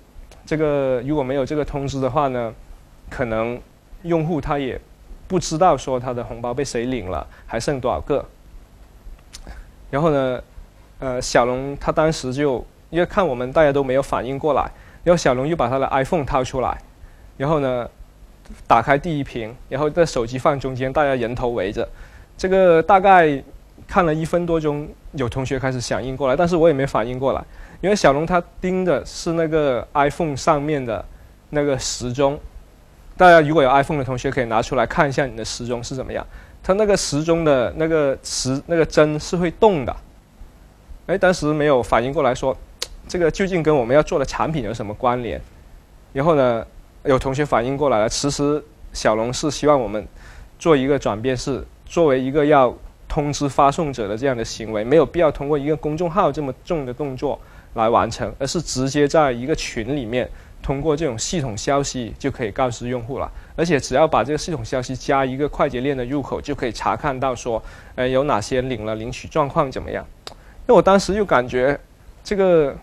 [0.46, 2.54] 这个如果没有这个通知的话呢，
[3.10, 3.58] 可能
[4.04, 4.78] 用户他也
[5.28, 8.26] 不知道说他的红包被谁领了，还剩多少个。”
[9.92, 10.42] 然后呢，
[11.00, 14.70] 呃，小龙他当时就因为看我们大家都没有反应过来。
[15.04, 16.76] 然后小龙又把他的 iPhone 掏出来，
[17.38, 17.88] 然后呢，
[18.66, 21.88] 打开第一屏，然后在手机放中间，大家人头围着。
[22.36, 23.44] 这个大概
[23.88, 27.44] 看了一分多钟，有同学开始响应过来，但是我也没反应过来，
[27.82, 31.06] 因为小龙他盯的是那个 iPhone 上面的
[31.52, 32.40] 那个时钟。
[33.18, 36.26] 大家如果有 iPhone 的同学可以拿出来看一下你的时钟是怎么样，
[36.62, 39.96] 它那个时钟的那个时那个针是会动的。
[41.08, 42.56] 哎，当时没有反应过来说。
[43.08, 45.40] 这个究竟跟我们要做的产品有什么关联？
[46.12, 46.66] 然后呢，
[47.04, 50.04] 有同学反应过来了，其实小龙是希望我们
[50.58, 52.76] 做一个转变，是作为一个要
[53.08, 57.40] 通知发送者的这样的行为，没有必要通过一个公众号这么重的动作
[57.76, 60.28] 来完成，而是直接在一个群里面
[60.66, 67.62] 通过这种系统消息就可以告知用户了，而且只要把这个系统消息加一个快捷链的入口，就可以查看到说，
[67.94, 70.04] 呃，有哪些领了领取状况怎么样。
[70.66, 71.80] 那我当时就感觉
[72.24, 72.76] 这个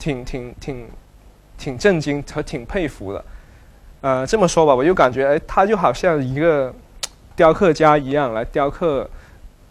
[0.00, 0.88] 挺挺挺
[1.56, 3.24] 挺震惊和挺佩服的。
[4.00, 6.74] 呃，这么说吧，我就感觉哎，他就好像一个
[7.36, 9.08] 雕刻家一样来雕刻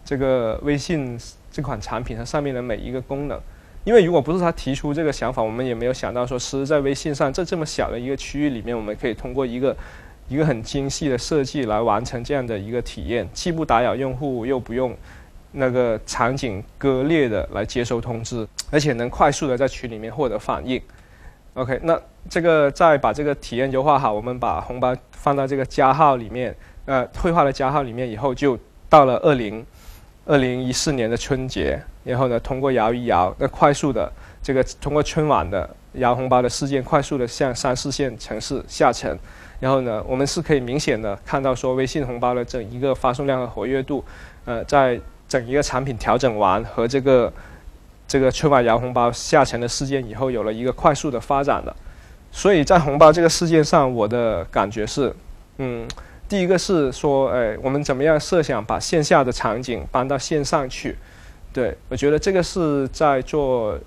[0.06, 1.20] 这个微信
[1.52, 3.38] 这款产品它上面的每一个功能。
[3.84, 9.76] 因为如果不是他提出这个想法，我们也没有想到说，是在微信上这这么小的一个区域里面，我们可以通过一个
[10.28, 14.96] 一个很精细的设计来完成这样的一个体验，既不打扰用户，又不用
[15.54, 20.80] 那个场景割裂的来接收通知，而且能快速的在群里面获得反应。
[21.56, 29.65] OK，那这个再把这个体验优化好，我们把红包放到这个加号里面，呃，绘画的加号里面以后，就到了二零。
[30.24, 34.12] 二零一四年的春节，然后呢，通过摇一摇，那快速的
[34.42, 39.18] 这个通过春晚的摇红包的事件，快速的向三四线城市下沉，
[39.60, 44.04] 然后呢，我们是可以明显的看到说，微信红包的整一个发送量和活跃度，
[44.46, 47.32] 呃，在整一个产品调整完和这个
[48.08, 51.76] 这个春晚摇红包下沉的事件以后，有了一个快速的发展的，
[52.32, 55.16] 所以在红包这个事件上，我的感觉是，
[55.58, 55.88] 嗯。
[56.28, 60.96] 第一个是说，哎，我们怎么样设想把线下的场景搬到线上去？
[61.54, 63.78] 对我觉得这个是在做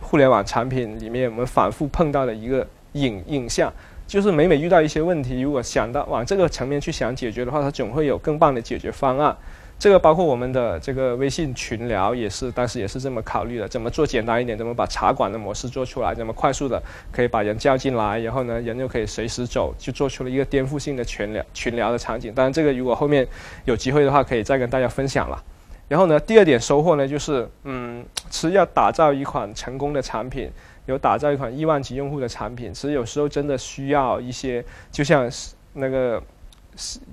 [0.00, 3.72] 互联网产品里面我们反复碰到的一个影影像，
[4.06, 9.36] 就是每每遇到一些问题，如果想到往这个层面去想解决的话，它总会有更棒的解决方案。
[9.76, 22.32] 这个包括我们的这个微信群聊也是，当时也是这么考虑的，怎么做简单一点，怎么把茶馆的模式做出来，怎么快速的可以把人叫进来，然后呢，人又可以随时走，就做出了一个颠覆性的群聊群聊的场景。
[22.32, 23.26] 当然，这个如果后面
[23.64, 25.42] 有机会的话，可以再跟大家分享了。
[25.88, 30.50] 然后呢，第二点收获呢，就是嗯，其实要打造一款成功的产品，
[30.86, 35.30] 有打造一款亿万级用户的产品，其实有时候真的需要一些，就像
[35.74, 36.22] 那个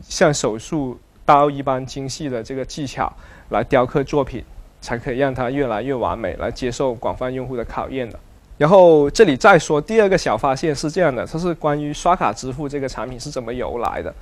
[0.01, 0.99] 像手术。
[1.23, 3.10] 刀一般精细的这个技巧
[3.51, 4.43] 来雕刻作品，
[4.81, 8.19] 才可以让它越来越完美，来接受广泛用户的考验的。
[8.57, 14.13] 然后这里再说第二个小发现是这样的，它是关于刷卡支付这个产品是怎么由来的。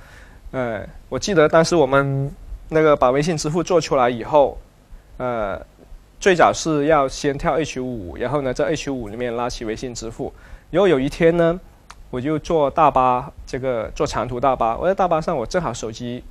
[0.52, 2.30] 呃，我记得当时我们
[2.70, 4.58] 那个把微信支付做出来以后，
[5.18, 5.60] 呃，
[6.18, 10.32] 最早是要先跳 H 五，然后呢在 H 五里面拉起微信支付。
[10.70, 11.60] 然后有一天呢，
[12.10, 16.24] 我就坐大巴，这个坐长途大巴，我在大巴上我正好手机。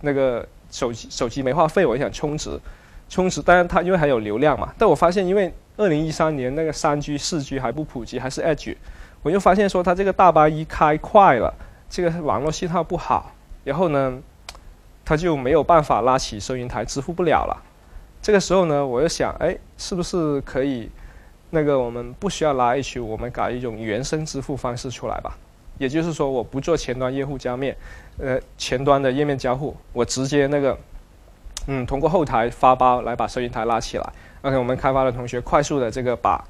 [0.00, 2.60] 那个手机手机没话费，我想充值，
[3.08, 3.40] 充值。
[3.42, 8.76] 但是它因为还有流量嘛，但我发现因为二零一三年那个三 G 四 G 还不普及，还是 Edge，
[9.22, 11.54] 我就发现说它这个大巴一开快了，
[11.88, 14.20] 这个网络信号不好，然后呢，
[15.04, 17.62] 它就没有办法拉起收银台支付不了了。
[18.22, 20.88] 这个时候呢，我又想，哎，是不是可以
[21.50, 25.36] 那个我们不需要拉 H，我们搞一种原生支付方式出来吧？
[25.76, 27.76] 也就是说，我不做前端业务加面，
[28.18, 30.78] 呃，前端的页面交互，我直接那个，
[31.66, 34.12] 嗯，通过后台发包来把收银台拉起来。
[34.42, 36.42] OK，我们开发的同学快速的这个把，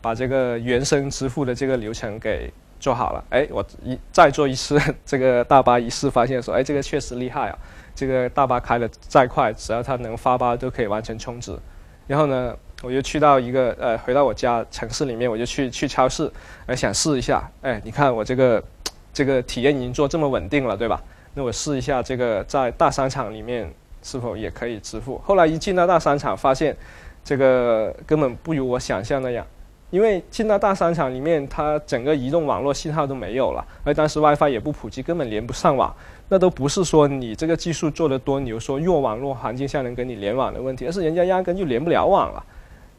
[0.00, 3.24] 把这个原生支付的这个流程给做好了。
[3.30, 7.58] 哎，我一再做一次 这个大巴一试，发现说，哎，这个确实厉害啊！
[7.98, 11.58] 这个大巴开的再快，只要它能发包，都可以完成充值。
[12.06, 12.54] 然后呢？
[12.80, 16.30] 我就去到一个呃，回到我家城市里面，我就去去超市，
[16.66, 17.42] 来想试一下。
[17.60, 18.62] 哎，你看我这个
[19.12, 21.02] 这个体验已经做这么稳定了，对吧？
[21.34, 23.68] 那我试一下这个在大商场里面
[24.00, 25.20] 是否也可以支付。
[25.24, 26.76] 后来一进到大商场，发现
[27.24, 29.44] 这个根本不如我想象那样。
[29.90, 35.92] 因为进到大商场里面，它整个移动网络信号都没有了，而当时 WiFi 也不普及，根本连不上网。
[36.28, 42.44] 那都不是说你这个技术做得多牛，说弱网络环境下能跟你联网的问题，而是人家压根就连不了网了。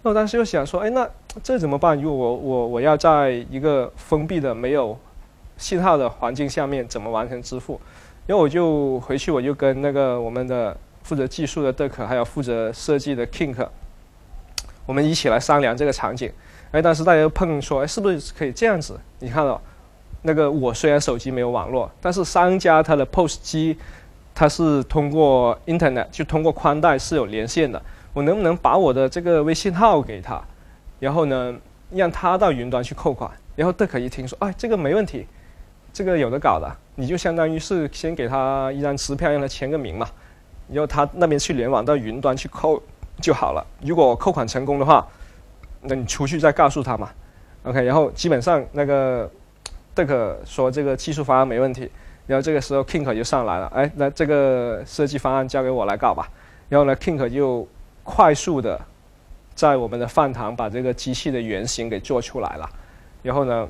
[0.01, 1.07] 那我当时又想说，哎，那
[1.43, 1.99] 这怎么办？
[2.01, 4.97] 如果我我我要在一个封闭的没有
[5.57, 7.79] 信号的环境下面，怎么完成支付？
[8.25, 13.67] 然后我就回去，我就跟那个我们的负责技术的 Dirk，还有负责设计的 Kink，
[14.85, 16.31] 我们一起来商量这个场景。
[16.71, 18.99] 哎，当时大家又碰说，哎，是不是可以这样子？
[19.19, 19.61] 你看到，
[20.21, 23.77] 那个我虽然手机没有网络，但是商家他的 POS 机，
[24.35, 27.81] 它是通过 Internet 就通过宽带是有连线的。
[28.13, 30.41] 我能不能把我的这个微信号给他，
[30.99, 31.55] 然后呢，
[31.91, 33.29] 让他到云端去扣款？
[33.55, 35.27] 然后德可一听说，哎，这个没问题，
[35.93, 40.07] 这个有的搞的，你就相当于是先给他一张支票，让他签个名嘛，
[40.69, 42.81] 然后他那边去联网到云端去扣
[43.21, 43.65] 就好了。
[43.81, 45.07] 如果扣款成功的话，
[45.81, 47.09] 那你出去再告诉他嘛。
[47.63, 49.29] OK，然后基本上那个
[50.05, 51.89] 这可说这个技术方案没问题，
[52.27, 56.29] 然后这个时候 King 就上来了，哎，那这个设计方案交给我来搞吧。
[56.69, 57.67] 然后呢，King 就。
[58.01, 58.79] 快速的，
[59.53, 62.67] 在我们的饭堂把这个机器的原型给做出来了，
[63.21, 63.67] 然后呢，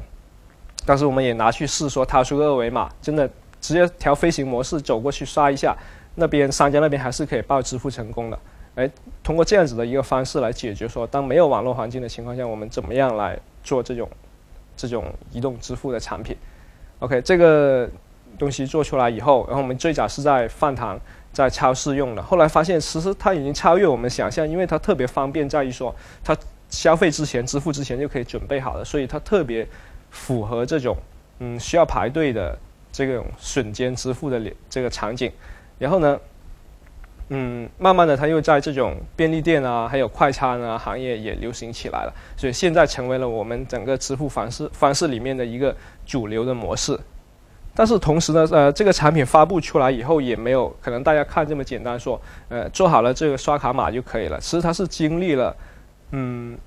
[0.86, 5.76] 当时我们也拿去试，说掏出个二维码，真的直接调飞行模式走过去刷一下，
[6.16, 8.40] 那边商家那边还是可以报支付成功的。
[8.76, 8.90] 哎，
[9.22, 14.08] 通过这样子的一个方式来解决，说当没有网络环境的情况下，我们怎么样来做这种
[14.88, 16.34] 这种移动支付的产品
[17.00, 17.90] ？OK，这个
[18.38, 20.98] 东西做出来以后，然后我们最早是在饭堂、
[21.34, 26.34] 在超市用的，后来发现其实它已经超越我们想象，因为它特别方便，在于说它
[26.70, 29.68] 消费之前、支付之前就可以准备好了，所以它特别
[30.12, 30.96] 符合这种
[31.40, 32.58] 嗯需要排队的
[32.94, 35.30] 这种瞬间支付的这个场景。
[35.78, 36.18] 然后呢？
[37.30, 47.00] 嗯，慢慢的，它又在这种便利店啊，还有快餐啊行业也流行起来了，所以现在成为了我们整个支付方式方式里面的一个主流的模式。
[47.76, 54.40] 但是同时呢，呃，这个产品发布出来以后，也没有可能大家看这么简单，说，呃，做好了这个刷卡码就可以了。
[54.40, 55.56] 其实它是经历了，
[56.12, 56.58] 嗯，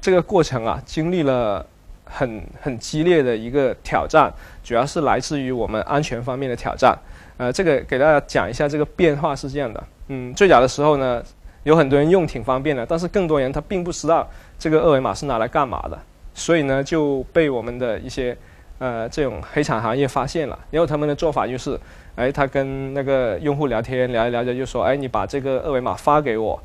[0.00, 1.66] 这个过程啊，经历了
[2.04, 4.32] 很很激烈的一个挑战，
[4.62, 6.96] 主要是来自于我们安全方面的挑战。
[7.38, 9.82] 呃，这个给大家讲一下，这个变化是这样的。
[10.14, 11.22] 嗯，最早的时候呢，
[11.62, 15.98] 有很多人用挺方便的，但是更多人他并不知道这个二维码是拿来干嘛的，
[16.34, 18.36] 所以呢就被我们的一些
[18.78, 20.58] 呃这种黑产行业发现了。
[20.70, 21.80] 然后他们的做法就是，
[22.14, 26.62] 哎，他跟那个用户聊天聊着聊着就说，哎，你把这个二维码发给我，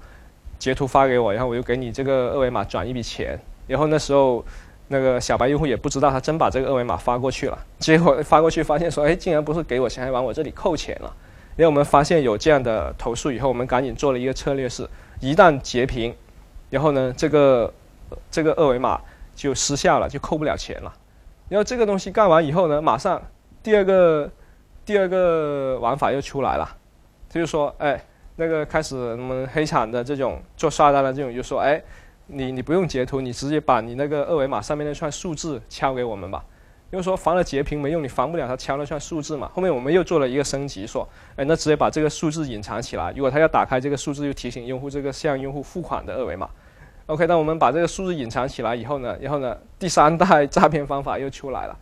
[0.59, 3.39] 截图发给我，然后我就给你这个二维码转一笔钱。
[3.65, 4.43] 然后那时候
[4.89, 11.13] 那个小白用户也不知道他真把这个二维码发过去了，结果发过去发现说，哎，竟然不是给我钱，还往我这里扣钱了。
[11.57, 14.87] 因为我们发现有这样的投诉以后，我们赶紧做了一个策略是，
[15.19, 16.15] 一旦截屏，
[16.69, 17.73] 然后呢，这个
[18.29, 19.01] 这个二维码
[19.35, 20.93] 就失效了，就扣不了钱了。
[21.49, 23.19] 然后这个东西干完以后呢，马上
[23.63, 24.29] 第二个
[24.85, 26.77] 第二个玩法又出来了，
[27.27, 27.99] 就是说，哎，
[28.35, 31.81] 那个开始我们黑产的这种做刷单的这种就说，哎，
[32.27, 36.45] 你你不用截图，你直接把你那个二维码上面那串数字敲给我们吧。
[36.89, 39.51] 因为说防了截屏没用，你防不了他敲那串数字嘛。
[39.53, 43.11] 后面我们又做了一个升级，说，哎，那直接把这个数字隐藏起来。
[43.13, 46.49] 如果他要打开这个数字，就提醒用户这个向用户付款的二维码。
[47.07, 51.77] OK，那我们把这个数字隐藏起来以后呢，然后呢，第三代诈骗方法又出来了。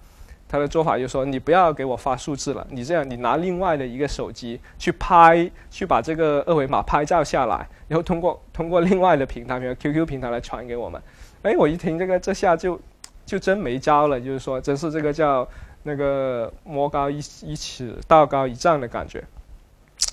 [0.48, 11.00] 他的做法就说，你不要给我发数字了，你这样，你拿另外的一个手机去拍，去把这个二维码拍照下来，然后通过通过另外的平台，比如 QQ 平台来传给我们。
[11.44, 12.80] 哎，我一听这个，这下就。
[13.26, 15.48] 就真没招了，就是说，真是这个叫
[15.84, 19.24] 那个魔高一一尺，道高一丈的感觉。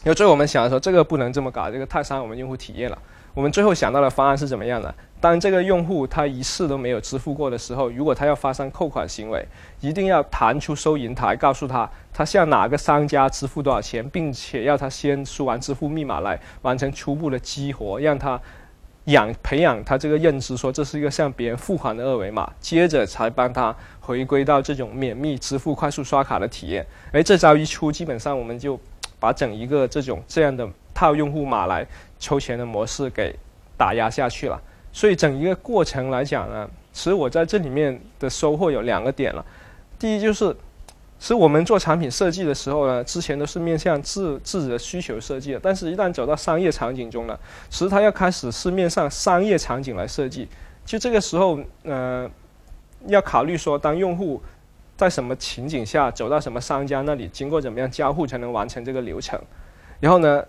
[0.02, 2.98] 然后最后我们想的时候，这个不能这么搞，这个太伤我们用户体验了。
[3.34, 4.94] 我们最后想到的方案是怎么样的？
[5.20, 9.46] 当这个用户他一次都没有支付过的时候，如果他要发生扣款行为，
[9.80, 18.40] 一定要弹出收银台，告诉他他向哪个商家支付多少钱，并且要他先输完支付密码来完成初步的激活，让他。
[19.04, 26.86] 养培养他这个认知，说这是一个向别人付款的二维码，接着才帮他回归到这种免密支付、快速刷卡的体验。
[27.12, 28.78] 哎，这招一出，基本上我们就
[29.18, 31.86] 把整一个这种这样的套用户码来
[32.18, 33.34] 抽钱的模式给
[33.76, 34.60] 打压下去了。
[34.92, 39.44] 所以整一个过程来讲呢，其实我在这里面的收获有两个点了。
[39.98, 40.56] 第一就是。
[41.22, 47.38] 是我们做产品设计的时候呢，之前都是面向自自己的需求设计的，但是一旦走到商业场景中呢，
[47.70, 50.48] 其实它要开始是面向商业场景来设计。
[50.84, 52.28] 就这个时候，呃，
[53.06, 54.42] 要考虑说，当用户
[54.96, 59.40] 在什么情景下走到什么商家那里，经过怎么样交互才能完成这个流程。
[60.00, 60.44] 然后呢，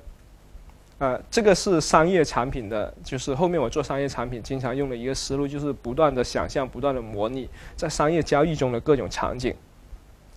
[0.97, 9.53] 呃，这个是商业产品的，就是后面我做商业产品经常用的一个思路，就是不断的想象，不断的模拟在商业交易中的各种场景。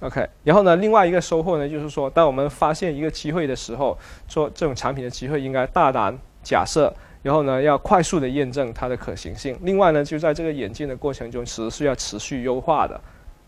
[0.01, 3.97] OK，然后呢，另外一个收获呢，就是说，当我们发现一个机会的时候，
[4.29, 9.59] 做这种产品的机会，应该大胆假设，然后呢，要快速的验证它的可行性。
[9.63, 13.01] 另外呢，就在这个演进的过程中，其实是要持续优化的。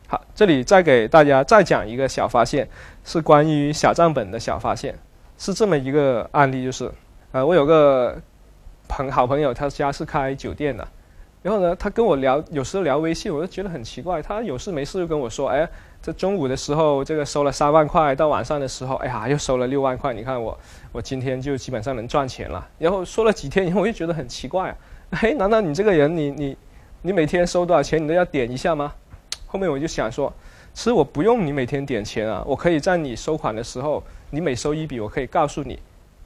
[0.07, 2.67] 好，这里再给大家再讲一个小发现，
[3.05, 4.99] 是关于小账本的小发现，
[5.37, 6.91] 是这么一个案例，就是，
[7.33, 8.19] 呃，我有个
[8.89, 10.89] 朋好朋友，他家是开酒店的，
[11.43, 15.69] 然后呢，他跟我聊，有时候聊微信，我就觉得很奇怪，他有事没事就跟我说，哎。
[16.01, 20.15] 这中午的时候，这个收了三万块，到晚上的时候，哎呀，又收了六万块。
[20.15, 20.57] 你看我，
[20.93, 22.67] 我今天就基本上能赚钱了。
[22.79, 24.77] 然后说了几天以后，我就觉得很奇怪啊，
[25.11, 26.57] 嘿， 难道你这个人，你你
[27.03, 28.95] 你每天收多少钱，你都要点一下吗？
[29.47, 30.33] 后面我就想说，
[30.73, 35.79] 其实我不用你每天点钱啊，我可以在你收款的时候，你每收一笔，我可以告诉你，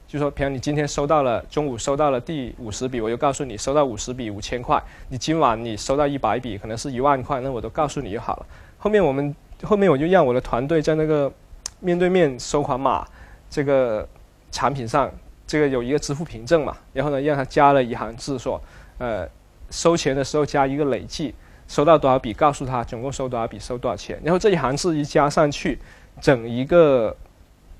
[0.06, 4.80] 就说，比如你今天收到了中午收到了第五十笔，我就告诉你收到五十笔五千块。
[5.08, 8.46] 你今晚你收到一百笔，可能是一万块，那我都告诉你就好了。
[8.78, 9.34] 后面我们。
[9.62, 11.32] 后面我就让我的团队在那个
[11.80, 13.06] 面对面收款码
[13.50, 14.06] 这个
[14.50, 15.10] 产品上，
[15.46, 18.60] 这个有一个支付凭证嘛，然后呢，让他加了一行字说，
[18.98, 19.28] 呃，
[19.70, 21.34] 收钱的时候加一个累计。
[21.68, 24.20] 收到多少笔，告诉他总共收多少笔，收多少钱。
[24.22, 25.78] 然后这一行字一加上去，
[26.20, 27.16] 整一个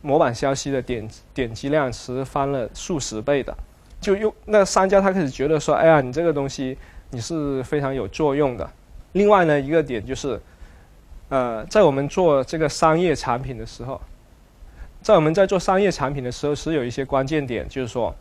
[0.01, 3.55] 模板消息的点点击量是翻了数十倍的。
[4.01, 6.79] 就用那商家他开始觉得说，哎呀，你这个东西
[7.11, 8.71] 你是非常有作用的。
[9.13, 10.41] 另外呢，一个点就是，
[11.33, 13.99] 呃，在我们做这个商业产品的时候，
[15.01, 18.15] 在我们在做商业产品的时候，是有一些关键点，就是说。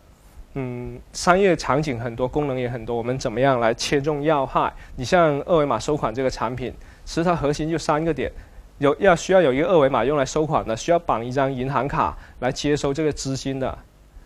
[0.53, 4.73] 嗯，商业场景很多，功能也很多，我们怎么样来切中要害？
[4.95, 6.73] 你像二维码收款这个产品，
[7.05, 8.31] 其实它核心就三个点：
[8.77, 13.77] 有要需要有一个二维码用来收款的，需要绑一张银行卡来接收这个资金的，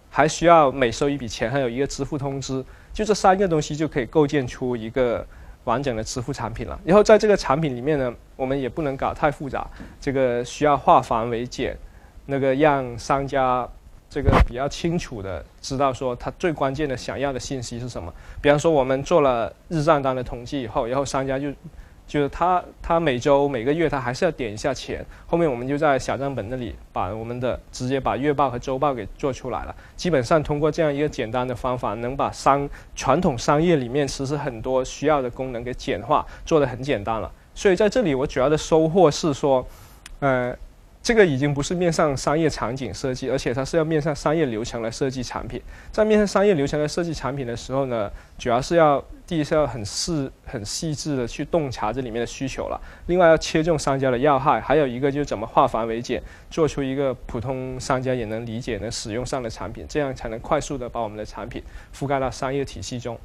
[0.09, 2.63] 还需要每收一笔钱还有一个支付通知。
[2.91, 5.23] 就这三个东西就可以构建出一个
[5.65, 6.79] 完整的支付产品了。
[6.85, 9.67] 然后在这个产品里面呢，我们也不能搞太复杂，
[9.99, 11.77] 这个需要化繁为简，
[12.25, 13.67] 那个让商家。
[14.07, 18.13] 这个比较清楚的知道说他最关键的想要的信息是什么。
[18.39, 21.51] 比方说我们做了日账单的统计以后，然后商家就，
[22.07, 25.05] 就是他他每周每个月他还是要点一下钱。
[25.25, 29.75] 后面我们就在小账本那里把我们的直接把月报和周报给做出来了。
[29.95, 37.31] 基本上通过这样一个简单的方法，能把商传统商业里面其实很多需要的功能给简化，做得很简单了。
[37.53, 39.65] 所以在这里我主要的收获是说，
[40.19, 40.55] 呃。
[41.05, 45.61] 这个已经不是面向商业场景设计，而且它是要面向商业流程来设计产品。
[45.91, 52.81] 在面向商业流程来设计产品的时候呢，主要是要第一是要很细、很细致的去洞察这里面的需求了。
[53.05, 61.61] 另外要切中商家的要害，还有一个就是怎么化繁为简，做出一个普通商家也能理解、能使用上的产品，这样才能快速的把我们的产品
[61.95, 63.15] 覆盖到商业体系中。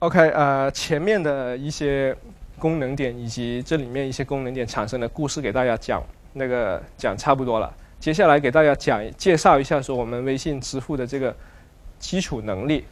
[0.00, 2.16] OK，呃，前面的一些
[2.58, 6.02] 功能点以及这里面一些功能点产生的故事给大家讲。
[6.38, 11.34] 那个讲差不多了，接下来给大家讲介绍一下说我们微信支付的这个
[11.98, 12.84] 基础能力。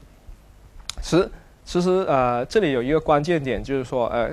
[1.03, 1.31] 实
[1.65, 4.31] 其实呃这里有一个关键点就是说呃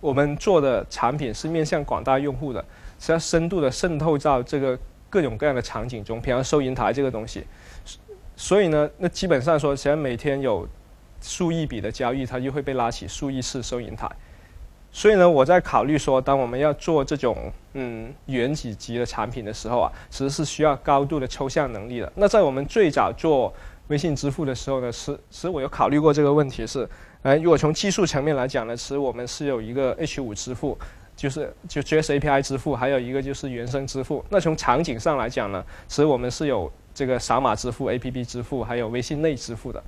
[0.00, 2.64] 我们做的产品是面向广大用户的，
[2.98, 4.78] 是要深度的渗透到这个
[5.10, 7.44] 各种各样的场景中，比方收银台这个东西。
[8.36, 10.66] 所以呢，那基本上说，只要每天有
[11.20, 14.08] 数亿笔的交易，它就会被拉起数亿次收银台。
[14.92, 22.12] 所以呢，我在考虑说，当我们要做这种嗯原子级的产品的时候啊，其实是需要高度的抽象能力的。
[22.16, 23.54] 那在我们最早做
[23.86, 26.88] 微信支付的时候呢，是其实我有考虑过这个问题，是，
[27.22, 30.76] 哎，如果从技术层面来讲呢，其实我们是有一个 H 五支付，
[31.14, 34.24] 就是就 JS API 支付，还有一个就是原生支付。
[34.28, 39.80] 那从场景上来讲呢，其实我们是有这个扫码支付、APP 支付，还有微信内支付的。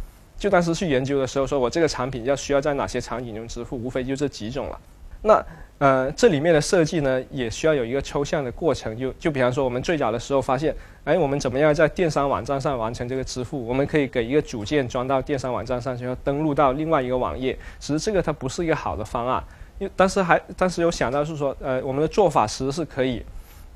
[0.43, 4.81] 就当时去研究的时候，说我这个产品要需要在哪些场景中支付，无非就这几种了。
[5.23, 5.41] 那
[5.79, 8.99] 呃，这里面的设计呢，也需要有一个抽象的过程。
[8.99, 10.75] 就就比方说，我们最早的时候发现，
[11.05, 13.65] 哎，我们怎么样在电商网站上完成这个支付？
[13.65, 17.57] 我们可以给一个组件装到电商网站上，然后登录到另外一个网页。
[17.79, 19.41] 其实这个它不是一个好的方案，
[19.79, 23.23] 因为当时还当时有想到是说，呃，我们的做法其实是可以，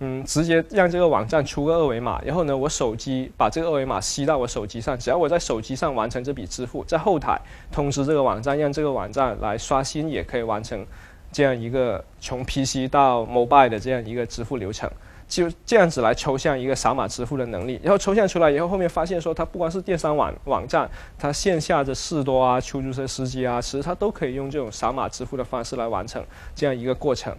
[0.01, 7.41] 嗯，直接让这个网站出个二维码，然后呢，我手机把这个二维码吸到我手机上，只要我在手机上完成这笔支付，在后台
[7.73, 10.87] 通知这个网站，让这个网站来刷新，也可以完成。
[11.33, 14.91] 这样一个从 PC 到 Mobile 的这样一个支付流程，
[15.29, 17.79] 就这样子来抽象一个扫码支付的能力。
[17.83, 20.89] 然后抽象出来以后，后面发现说，它不光是电商网网站，
[21.19, 26.25] 它线下的士多啊、出租车司机啊，其实它都可以用这种扫码支付的方式来完成
[26.55, 27.37] 这样一个过程。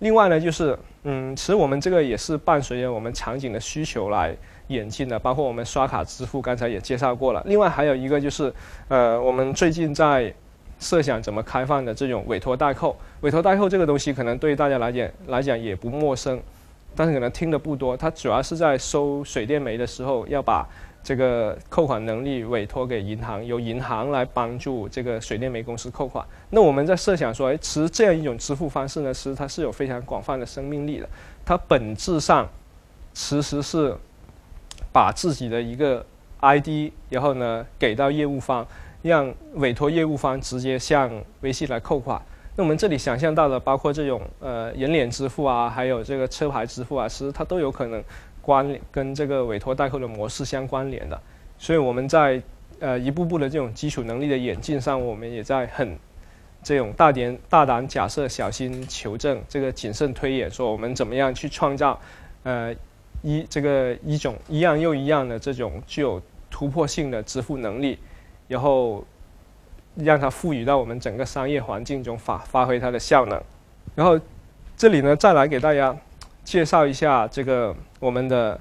[0.00, 4.36] 另外呢，就是嗯，其实我们这个也是伴随着我们场景的需求来
[4.68, 7.42] 演进的，包括我们刷卡支付，刚才也介绍过了。
[7.46, 8.52] 另外还有一个就是，
[8.88, 10.34] 呃，我们最近在。
[10.80, 16.40] 设想怎么开放的这种委托代扣，委托代扣这个东西可能对大家来讲来讲也不陌生，
[16.94, 17.96] 但是可能听的不多。
[17.96, 20.64] 它主要是在收水电煤的时候，要把
[21.02, 26.24] 这个扣款能力委托给银行，由银行来帮助这个水电煤公司扣款。
[26.50, 31.08] 那我们在设想说，哎，其实这样一种支付方式呢，其实它是有非常广泛的生命力的。
[31.44, 32.48] 它本质上
[33.12, 33.94] 其实是
[34.92, 36.04] 把自己的一个
[36.40, 38.66] ID，然后呢给到业务方。
[39.00, 41.08] 让委托业务方直接向
[41.42, 42.20] 微信来扣款。
[42.56, 48.02] 那我们这里想象到的，包括这种呃人脸支付啊，还有这个车牌支付啊，其实它都有可能
[48.48, 51.20] 关联跟这个委托代扣的模式相关联的。
[51.58, 52.42] 所以我们在
[52.80, 55.98] 呃一步步的这种基础能力的演进上，我们也在很
[56.62, 62.00] 这种大胆大胆假设、小心求证、这个谨慎推演，说我们怎么样去创造
[62.42, 62.74] 呃
[63.22, 67.98] 一这个一种一样又一样的这种具有突破性的支付能力。
[68.48, 69.04] 然后
[69.94, 73.38] 让它赋予到我们整个商业环境中发发挥它的效能。
[73.94, 74.18] 然后
[74.74, 75.94] 这里呢，再来给大家
[76.48, 78.58] 介绍一下这个我们的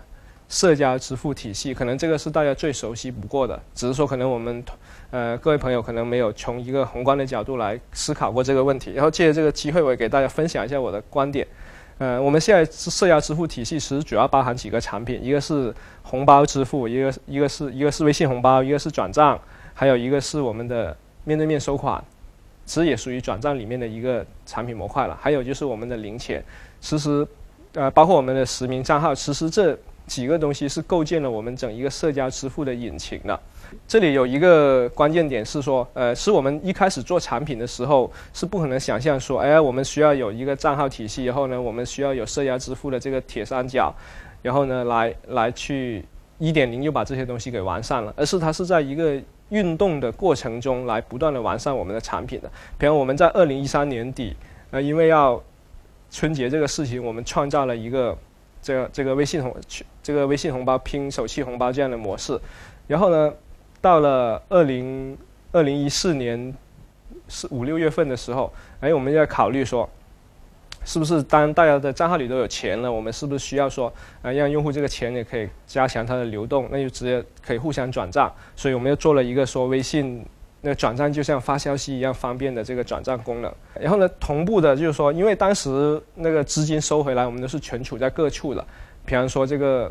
[0.50, 4.62] 社交支付体系，可能这个是大家最熟悉不过的，只是说可能我们
[5.10, 8.92] 呃各位朋友可能没有从一个宏观的角度来思考过这个问题。
[8.92, 11.48] 然后借着这个机会，我也给大家分享一下我的观点。
[11.98, 15.74] 呃，我们现在社交支付体系其实主要包含几个产品，一个是
[16.04, 19.40] 红包支付，一个一个是一个是微信红包，一个是转账，
[19.74, 22.04] 还有一个是我们的面对面收款，
[22.66, 25.18] 其实也属于转账里面的一个产品模块了。
[25.22, 26.44] 还有就是我们的零钱，
[26.82, 27.26] 其实
[27.78, 29.78] 呃包括我们的实名账号，其实这。
[30.08, 33.38] 几个东西是构建了我们整一个社交支付的引擎的。
[33.86, 43.94] 这里有一个关键点是说，呃，是我们一开始做产品的时候是不可能想象说，哎，我们需要有一个账号体系，然后呢，我们需要有社交支付的这个铁三角，
[44.42, 46.06] 然后呢，来来去
[46.38, 52.50] 一点零就把这些东西给完善了，而是它是在一个运动的过程中来不断的完善我们的产品的。
[52.78, 54.34] 比如我们在二零一三年底，
[54.72, 55.44] 呃，因为要
[56.12, 58.18] 春节这个事情，我们创造了一个。
[58.60, 59.56] 这个这个微信红，
[60.02, 62.38] 这个微信红包拼手气红包这样的模式，
[62.88, 63.32] 然后呢，
[63.80, 65.16] 到了二零
[65.54, 66.54] 二零一四年
[67.30, 68.52] 四五六月份的时候，
[68.82, 69.88] 哎，我们要考虑说，
[70.84, 73.94] 是不是当大家的账号里都有钱了，我们是不是需要说，
[74.24, 80.26] 呃，让用户这个钱也可以加强它的流动，那就直接可以互相转账，所以我们又做了一个说微信。
[80.70, 83.50] 那转账就像发消息一样方便的这个转账功能，
[83.80, 88.62] 然后呢，同步的就是说，因为当时那个资金收回来，我们都是存储在各处的，
[89.06, 89.90] 比方说这个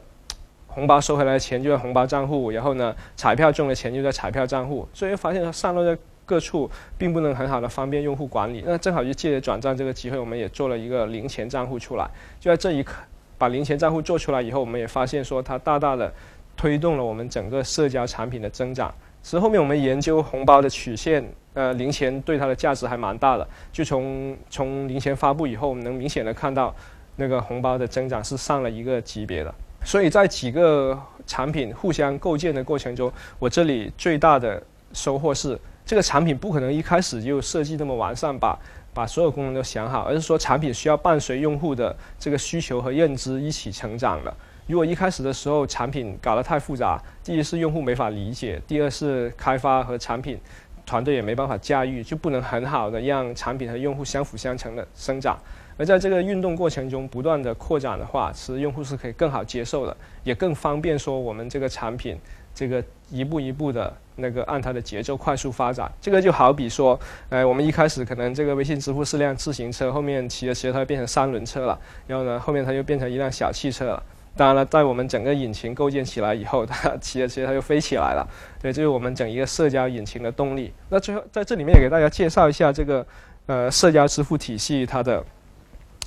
[0.66, 8.62] 红包收回来的钱就在红包账户，然后呢，彩票中的钱就在彩票账户，所以发现它散落在各处，并不能很好的方便用户管理。
[8.66, 12.06] 那正好就借着转账这个机会，我们也做了一个零钱账户出来。
[12.38, 12.96] 就在这一刻，
[13.38, 16.12] 把零钱账户做出来以后，我们也发现说，它大大的
[16.54, 18.94] 推动了我们整个社交产品的增长。
[19.26, 23.44] 是后面我们研究红包的曲线，呃，零钱对它的价值还蛮大的。
[23.72, 26.72] 就从从零钱发布以后，我们能明显的看到，
[27.16, 29.52] 那个红包的增长是上了一个级别的。
[29.84, 30.96] 所以在几个
[31.26, 34.62] 产品互相构建的过程中，我这里最大的
[34.92, 38.56] 收获是，这个产品不可能一开始就设计那么完善，把
[38.94, 44.32] 把所有功能都想好，而是说产品需要伴随用户的这个需求和认知一起成长的。
[44.66, 50.38] 如果一开始的时候产品搞得太复杂，第一是用户没法理解，第二是开发和产品
[50.84, 55.38] 团队也没办法驾驭，就不能很好的让产品和用户相辅相成的生长。
[55.78, 62.18] 而在这个运动过程中不断的扩展的话，其实用户是可以更好接受的，也更方便说我们这个产品
[62.52, 65.88] 这个一步一步的那个按它的节奏快速发展。
[66.00, 66.98] 这个就好比说，
[67.28, 74.02] 呃，我们一开始可能这个微信支付是辆自行车，后面骑着骑着它变成三轮车了，然后呢，后面它又变成一辆小汽车了。
[74.36, 78.28] 当然了，在我们整个引擎构建起来以后，它骑着骑着它就飞起来了。
[78.60, 80.70] 对，这是我们整一个社交引擎的动力。
[80.90, 83.06] 那最后在这里面也给大家介绍一下这个
[83.46, 85.24] 呃社交支付体系它的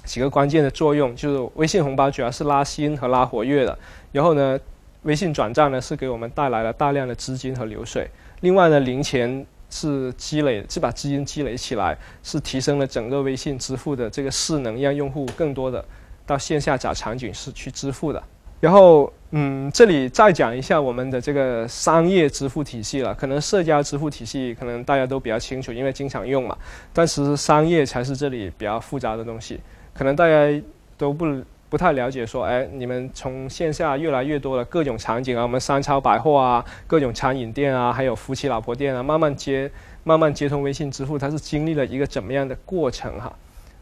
[0.05, 3.77] 几个关键的作用，就是微信红包主要是拉新和拉活跃的，
[4.11, 4.59] 然后呢，
[5.03, 8.09] 微信转账呢是给我们带来了大量的资金和流水。
[8.41, 15.83] 另外呢，零钱是积累，是把资金积累起来，是提升了整个微信支付的这个势能，让用户更多的。
[16.29, 18.21] 到线下找场景是去支付的，
[18.59, 23.15] 然后嗯，这里再讲一下我们的这个商业支付体系了。
[23.15, 26.55] 可能社交支付体系可能大家都比较清楚，因为经常用嘛。
[26.93, 29.59] 但其实商业才是这里比较复杂的东西，
[29.91, 30.61] 可能大家
[30.97, 31.25] 都不
[31.67, 32.23] 不太了解。
[32.23, 39.71] 说，哎，你们从线下越来越多的各种场景啊，我们商超百货啊，各种餐饮店啊，还有夫妻老婆店啊，慢慢接
[40.03, 43.35] 慢慢接通微信支付，它是经历了一个怎么样的过程哈？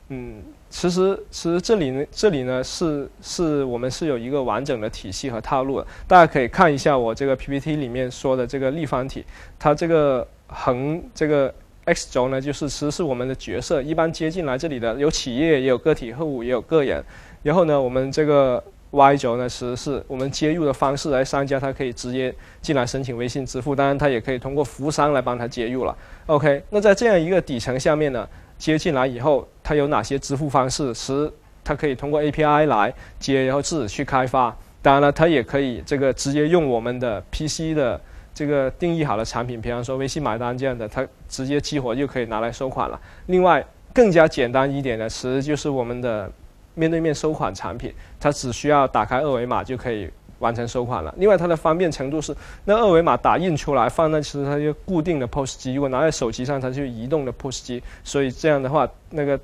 [0.10, 0.44] 嗯。
[0.70, 5.88] 其实，其实这里呢，这里呢是是我们是有一个完整的体系和套路的。
[6.06, 9.26] 大家可以看一下我这个 PPT 里面说的这个立方体，
[9.58, 11.52] 它这个横这个
[11.86, 17.02] X 轴呢，就是其实是我们的角色，一般接进来这里的有企业，也有个体户，也有个人。
[17.44, 25.98] 然后呢，我们这个 Y 轴呢，其实是我们接入的方式，来商家他可以直接进来申请微信支付，当然他也可以通过服务商来帮他接入了。
[26.26, 28.28] OK，那在这样一个底层下面呢？
[28.58, 30.94] 接进来以后，它有哪些支付方式？
[30.94, 31.32] 是
[31.64, 34.56] 它可以通过 API 来接，然后自己去开发。
[34.82, 38.00] 当然了，它也可以这个直接用我们的 PC 的
[38.34, 43.00] 这个定义好的产品，比方说微信买单这样的，它直接激活就可以拿来收款了。
[43.26, 46.32] 另外，更加简单一点的，其实就是我们的
[46.76, 50.10] 面对面收款产品，它只需要打开二维码就可以。
[50.40, 51.14] 完成收款了。
[51.18, 52.36] 另外，它的方便程度是，
[52.66, 55.74] 那二维码打印出来放那，其实它就固定的 POS 机。
[55.74, 57.84] 如果拿在手机上，它就移动的 POS 机。
[58.04, 59.40] 所以这样的话，那个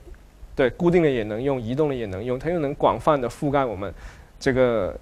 [0.55, 3.93] 对固定的也能用，移动的也能用，它又能广泛的覆盖我们
[4.39, 4.95] 这个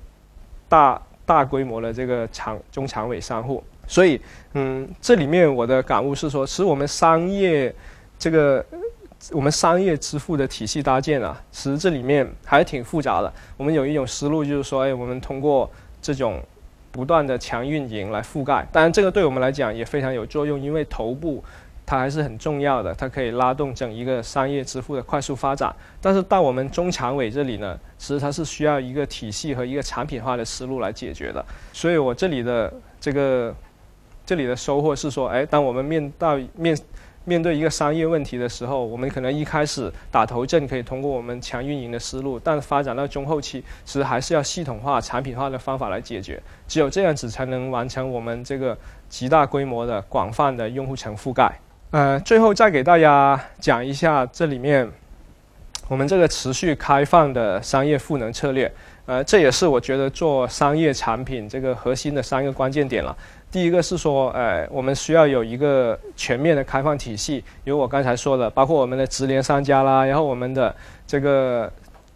[0.70, 3.64] 大大规模的这个长中长尾商户。
[3.88, 4.20] 所以，
[4.54, 7.74] 嗯，这里面我的感悟是说，其实我们商业
[8.18, 8.66] 这个。
[9.32, 13.32] 我们商业支付的体系搭建啊，其实这里面还挺复杂的。
[13.56, 15.70] 我们有一种思路，就是说，哎，我们通过
[16.02, 16.42] 这种
[16.92, 18.68] 不断的强运营来覆盖。
[18.72, 21.44] 当然，这个对我们来讲也非常有作用，因为头部
[21.86, 25.74] 它还是很重要的，它可以拉动整一个商业支付的快速发展。
[26.02, 31.46] 但是到我们中长尾这里呢，其实它是需要一个体系和一个产品化的思路来解决的。
[31.72, 33.56] 所以我这里的这个
[34.26, 36.78] 这里的收获是说，哎，当我们面到面。
[37.24, 46.42] 面对一个商业问题的时候，我们可能一开始打头阵可以通过我们强运营的思路，但发展到中后期，其实还是要系统化、产品化的方法来解决。
[46.68, 48.76] 只有这样子，才能完成我们这个
[49.08, 51.52] 极大规模的、广泛的用户层覆盖。
[51.92, 54.90] 呃，最后再给大家讲一下这里面
[55.88, 58.72] 我们这个持续开放的商业赋能策略。
[59.06, 63.16] 呃，这也是我觉得做商业产品这个核心的三个关键点了。
[63.52, 70.74] 第一个是说，呃，我们需要有一个全面的开放体系，有我刚才说的，包括我们的直连商家啦，然后我们的
[71.06, 71.70] 这个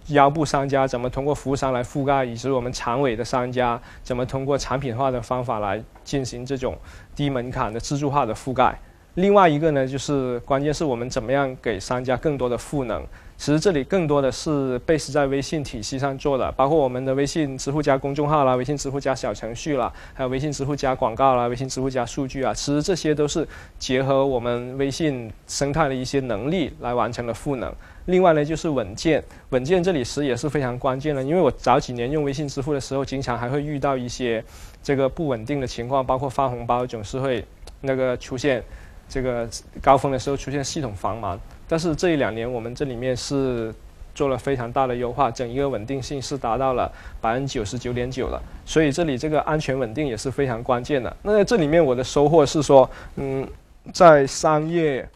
[0.07, 6.77] 腰部商家怎么通过服务商来覆盖，以及我们长尾的商家怎么通过产品化的方法来进行这种
[7.13, 8.79] 低门槛的自助化的覆盖。
[9.15, 13.05] 另外一个呢，就是关键是我们怎么样给商家更多的赋能。
[13.37, 23.45] 其实这里更多的是 base 在微信体系上做的，包括我们的微信支付加公众号啦，微信支付加小程序啦，还有微信支付加广告啦，微信支付加数据啊，其实这些都是
[23.77, 27.71] 结合我们微信生态的一些能力来完成的赋能。
[28.05, 34.43] 另外呢，就是稳健，稳健这里其实也是非常关键的，因为我早几年用微信支付的时候，经常还会遇到一些
[34.81, 37.43] 这个不稳定的情况，包括发红包总是会
[37.81, 38.63] 那个出现
[39.09, 39.49] 这个
[39.81, 41.39] 高峰的时候出现系统繁忙。
[41.67, 43.73] 但是这一两年，我们这里面是
[44.13, 48.41] 做了非常大的优化，整一个稳定性是达到了百分之九十九点九了。
[48.65, 51.15] 所以这里这个安全稳定也是非常关键的。
[51.23, 53.47] 那在这里面，我的收获是说，嗯，
[53.91, 55.07] 在商业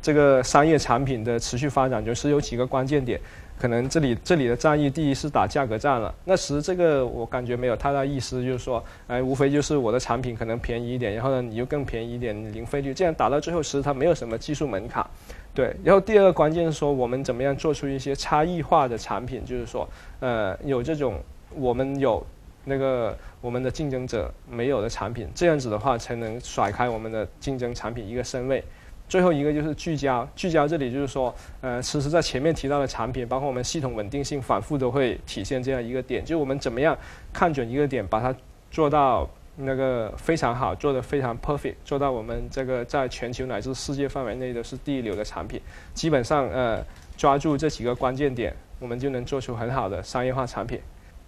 [0.00, 3.20] 这个商业产品的持续发展，就是有几个关键点。
[3.58, 6.14] 可能这里这里的战役，第一是打价格战了。
[6.24, 15.04] 那其实这个我感觉没有太大意思，就是说，哎，无非就是我的产品可能便宜一点，然后呢你就更便宜一点，零费率，这样打到最后，其实它没有什么技术门槛。
[15.52, 19.88] 对，然后第二个关键是说，我们怎么样做出一些差异化的产品，就是说，
[20.20, 21.20] 呃，有这种
[21.56, 22.24] 我们有
[22.64, 28.62] 那个我们的竞争者没有的产品，这样子的话才能甩开我们的竞争产品一个身位。
[29.08, 36.96] 最后一个就是聚焦，聚焦这里就是说，呃，其实在前面提到的产品，包括我们系统稳定性，反复都会体现这样一个点，就是我们怎么样
[37.32, 38.34] 看准一个点，把它
[38.70, 45.60] 做到那个非常好，做的非常 perfect，做到我们这个在全球乃至世界范围内都是第一流的产品。
[45.94, 46.84] 基本上，呃，
[47.16, 50.78] 抓住这几个关键点，我们就能做出很好的商业化产品。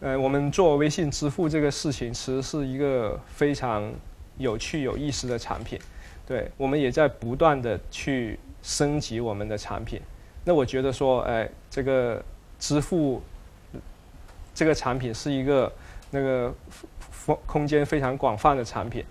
[0.01, 3.91] 呃，我们做微信支付这个事情，其实是一个非常
[4.39, 5.79] 有趣有意思的产品。
[6.31, 10.01] 对，我们也在不断的去升级我们的产品。
[10.45, 12.23] 那我觉得说，哎，这个
[12.57, 13.21] 支付
[14.55, 15.73] 这个产品是一个
[16.13, 16.55] 那个
[17.27, 19.05] 空空间非常广泛的产品，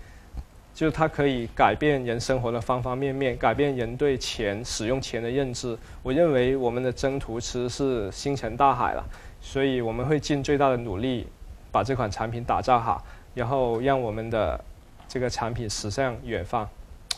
[0.72, 5.76] 就是它可以改变人生活的方方面面，改变人对钱使用钱的认知。
[6.02, 9.04] 我认为我们的征途其实是星辰大海了，
[9.42, 11.26] 所以我们会尽最大的努力
[11.70, 13.04] 把这款产品打造好，
[13.34, 14.58] 然后让我们的
[15.06, 16.66] 这个产品驶向远方。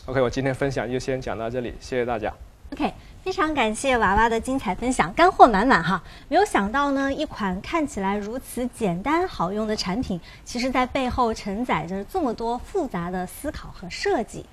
[0.05, 2.29] OK，我今天分享就先讲到这里，谢谢大家。
[2.73, 2.93] OK，
[3.23, 6.03] 非常感谢娃娃的精彩分享，干货满满哈！
[6.27, 14.45] 没有想到呢，一款看起来如此简单好用的产品，其实在背后承载着这么多复杂的思考和设计。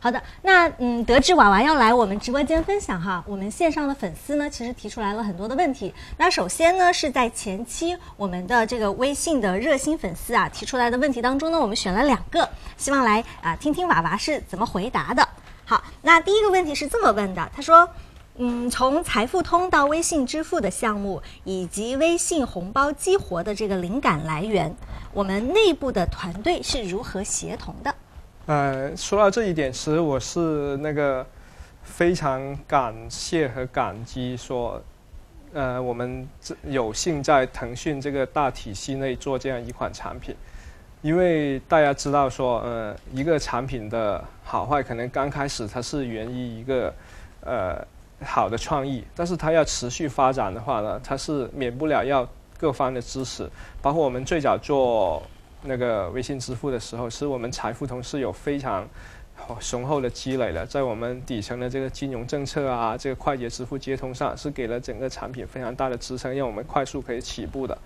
[0.00, 5.92] 好的，那嗯，得知娃娃要来我们直播间分享哈，我们线上的粉丝呢，其实提出来了很多的问题。
[6.16, 15.28] 那首先呢，是在前期我们的这个微信的热心粉丝啊提出来的问题当中呢，我们选了两个，希望来啊听听娃娃是怎么回答的。
[15.64, 17.88] 好，那第一个问题是这么问的，他说，
[18.36, 24.72] 嗯，从财付通到微信支付的项目，以及微信红包激活的这个灵感来源，
[25.12, 27.92] 我们内部的团队是如何协同的？
[28.48, 31.24] 呃，说到这一点，其实我是那个
[31.82, 34.82] 非常感谢和感激，说，
[35.52, 36.26] 呃，我们
[36.64, 40.34] 有幸在腾讯这个大体系内做这样一款产品，
[41.02, 46.94] 因为大家知道说，呃，一个产品的好坏，可能刚开始它是源于一个
[47.42, 47.86] 呃
[48.24, 52.26] 好的创意，但是它要持续发展的话呢，它是免不了要
[52.56, 53.46] 各方的支持，
[53.82, 55.22] 包括我们最早做。
[55.62, 58.88] 那个微信支付的时候，是我们财付通是有非常
[59.60, 67.76] 雄厚的积累的，在我们底层的这个金融政策啊，这个快捷支付接通上，是给了整个产品非常大的支撑，让我们快速可以起步的。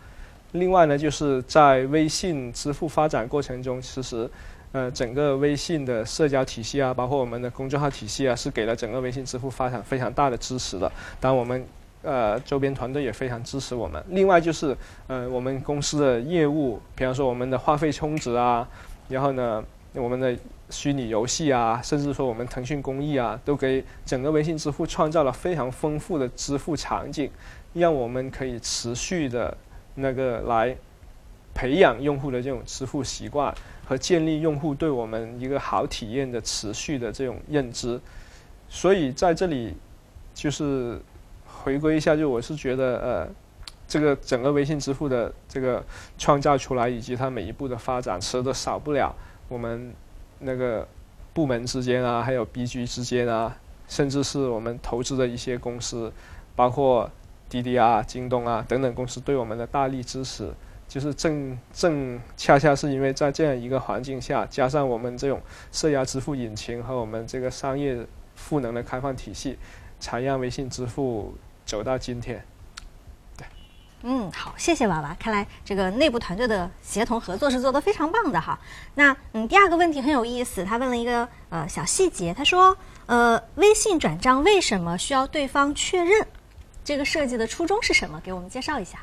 [0.52, 4.28] 另外呢，就是在微信支付发展过程中，其实
[4.72, 10.92] 呃整个微信的社交体系啊，包括我们的公众号体系啊，是给了整个微信支付发展非常大的支持的。
[11.20, 11.64] 当我们
[12.02, 14.02] 呃周边团队也非常支持我们。
[14.08, 14.76] 另外就是
[15.06, 18.68] 呃我们公司的业务，比方说我们的话费充值啊，
[19.08, 20.36] 然后呢我们的
[20.70, 27.30] 虚拟游戏啊，甚至说我们腾讯公益啊，都给整个微信支付创造了非常丰富的支付场景，
[27.72, 29.56] 让我们可以持续的
[29.94, 30.76] 那个来
[31.54, 33.54] 培养用户的这种支付习惯。
[33.84, 38.00] 和建立用户对我们一个好体验的持续的这种认知，
[38.68, 39.74] 所以在这里
[40.32, 40.98] 就是
[41.62, 43.28] 回归一下，就我是觉得呃，
[43.86, 45.84] 这个整个微信支付的这个
[46.18, 49.14] 创造出来以及它每一步的发展，其实都少不了
[49.48, 49.94] 我们
[50.40, 50.86] 那个
[51.32, 53.56] 部门之间啊，还有 BG 之间啊，
[53.86, 56.12] 甚至是我们投资的一些公司，
[56.56, 57.10] 包括
[57.48, 60.52] 滴滴啊、京东啊等等公司对我们的大力支持。
[60.88, 65.40] 就是正正恰恰是因为在这样一个环境下，加上我们这种
[65.70, 69.56] 社交支付引擎和我们这个商业赋能的开放体系，
[69.98, 71.34] 才让微信支付
[71.64, 72.44] 走到今天。
[73.36, 73.46] 对，
[74.02, 75.16] 嗯，好，谢谢娃娃。
[75.18, 78.58] 看来这个内部团队的协同合作是做得非常棒的哈。
[78.94, 86.26] 那嗯，第二个问题很有意思，他问了一个呃小细节，他说呃，微信转账为什么需要对方确认？
[86.84, 88.20] 这个设计的初衷是什么？
[88.24, 88.98] 给我们介绍一下。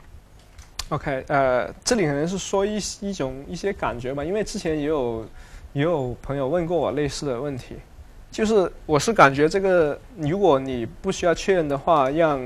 [0.89, 5.26] OK，呃，这里可能是说一一种一些感觉吧，因为之前也有
[5.74, 7.78] 也有朋友问过我类似的问题，
[8.32, 12.40] 就是我是感觉这个，如果你不需要确认的话，让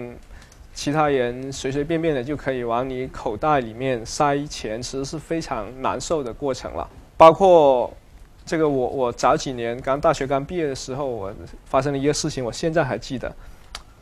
[0.74, 6.90] 其他人随随便便的就可以往你口袋里面塞钱，其实是非常难受的过程了。
[7.18, 7.92] 包括
[8.46, 11.34] 这个，我我早几年刚大学刚毕业的时候，我
[11.66, 13.36] 发生了一个事情，我现在还记得，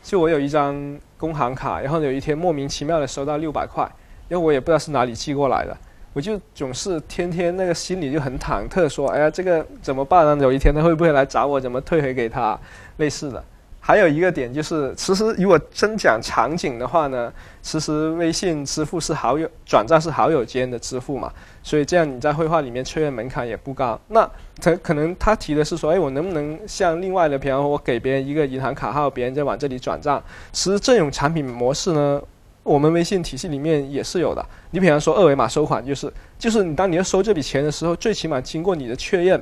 [0.01, 3.89] 就我有一张工行卡，然后有一天莫名其妙的收到六百块。
[4.29, 5.77] 因为我也不知道是哪里寄过来的，
[6.13, 10.43] 我就总是天天那个心里就很忐忑，说：“哎呀，这个怎么办呢？
[10.43, 11.59] 有一天他会不会来找我？
[11.59, 12.59] 怎么退回给他？”
[12.97, 13.43] 类似的。
[13.83, 17.33] 还有一个点就是，其实如果真讲场景的话呢，
[17.63, 21.31] 其实微信支付是好友转账是好友间的支付嘛，
[21.63, 23.99] 所以这样你在绘画里面确认门槛也不高。
[24.09, 24.29] 那
[24.61, 32.21] 他可能他提的是说：“哎，我能不能像另外的，比方说我给别人一个银行卡号，别人再往这里转账？”其实这种产品模式呢。
[32.63, 34.45] 我们微信体系里面也是有的。
[34.71, 39.41] 你比方说二维码收款，就是就是你当你要收这笔钱的时候，最起码经过你的确认，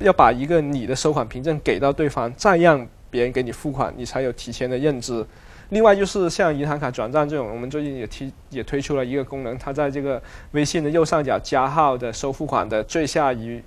[0.00, 5.24] 要把一个你的收款凭证给到对方，再让别人给你付款，你才有提前的认知。
[5.68, 10.20] 另外就是像银行卡转账这种，我们最近也提也推出了一个功能，它在这个
[10.50, 13.62] 微信的右上角加号的收付款的最下一。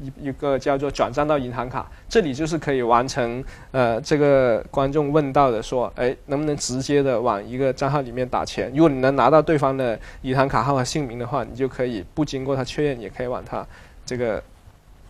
[0.00, 8.70] 一一个叫做转账到银行卡，这里就是可以完成呃这个观众问到的说，哎，能不能直接的往一个账号里面打钱？
[8.74, 13.66] 如果你能拿到对方的银行卡号和姓名的话，你就可以不经过他确认，也可以往他
[14.06, 14.42] 这个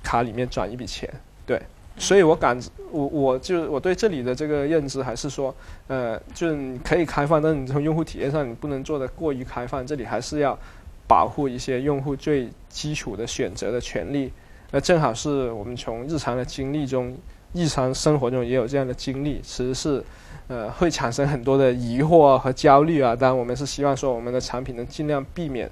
[0.03, 1.09] 卡里面转一笔钱。
[1.45, 1.61] 对，
[1.99, 2.59] 所以我感
[2.91, 5.55] 我我就我对这里的这个认知还是说，
[5.87, 10.59] 呃，就是你可以开放，但是你从用户体验上你不能做的过于开放，这里还是要
[11.07, 14.33] 保护一些用户最基础的选择的权利。
[14.71, 17.17] 那正好是我们从日常的经历中，
[17.55, 20.05] 日常生活中也有这样的经历，其实是，
[20.47, 23.17] 呃，会产生很多的疑惑和焦虑啊。
[23.17, 25.71] 当然，我们是希望说我们的产品能尽量避免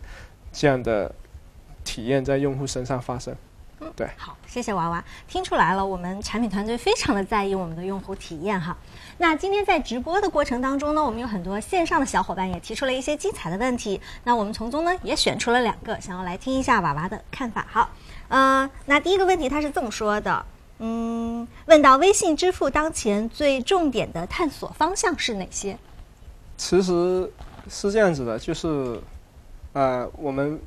[0.51, 1.15] 这样的
[1.85, 3.37] 体验在用户身上发生。
[3.81, 4.09] 嗯，对。
[4.17, 8.75] 好，谢谢娃娃，听出来了，我们产品团队非常的在意我们的用户体验哈。
[9.19, 17.67] 那今天在直播的过程当中呢，我们有很多线上的小伙伴也提出了一些精彩的问题，那我们从中呢也选出了两个，想要来听一下娃娃的看法。
[17.69, 17.91] 好。
[18.29, 20.45] 呃，那第一个问题他是这么说的，
[20.79, 25.77] 嗯，问到微信支付当前最重点的探索方向是哪些？
[26.57, 27.31] 其实
[27.69, 29.01] 是这样子的，就是，
[29.73, 30.59] 呃，我们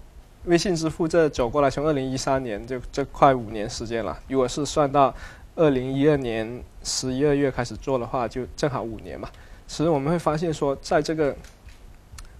[0.45, 4.17] 微信支付这走过来，从二零一三年就这快五年时间了。
[4.27, 5.13] 如果是算到
[5.55, 9.27] 二零一二年十一二月开始做的话，就正好五年嘛。
[9.67, 11.35] 其实我们会发现说，在这个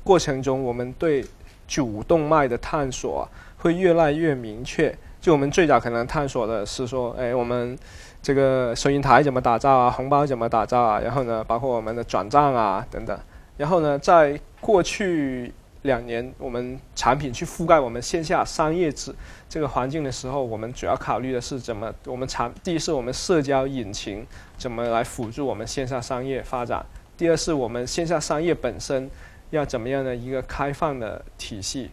[0.03, 1.25] 过程中，我们对
[1.67, 4.97] 主动脉的探索会越来越明确。
[5.21, 7.77] 就我们最早可能探索的是说，哎，我们
[8.21, 13.19] 这个收银台怎么打造啊，红包怎么打造啊，然后呢，包括我们的转账啊等等。
[13.57, 19.13] 然后呢，在过去两年，我们产品去覆盖我们线下商业之
[19.49, 24.25] 这个环境的时候，我们主要考虑的是怎么我们产第一是我们社交引擎
[24.57, 26.85] 怎么来辅助我们线下商业发展，
[27.17, 29.11] 第二是我们线下商业本身
[29.49, 31.91] 要怎么样的一个开放的体系，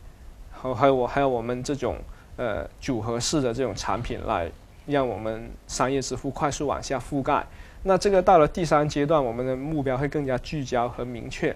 [0.52, 1.98] 和还有我还有我们这种。
[2.36, 4.50] 呃，组合式的这种产品来
[4.86, 7.44] 让我们商业支付快速往下覆盖。
[7.84, 11.54] 那这个到了第三阶段，我们的目标会更加聚焦和明确，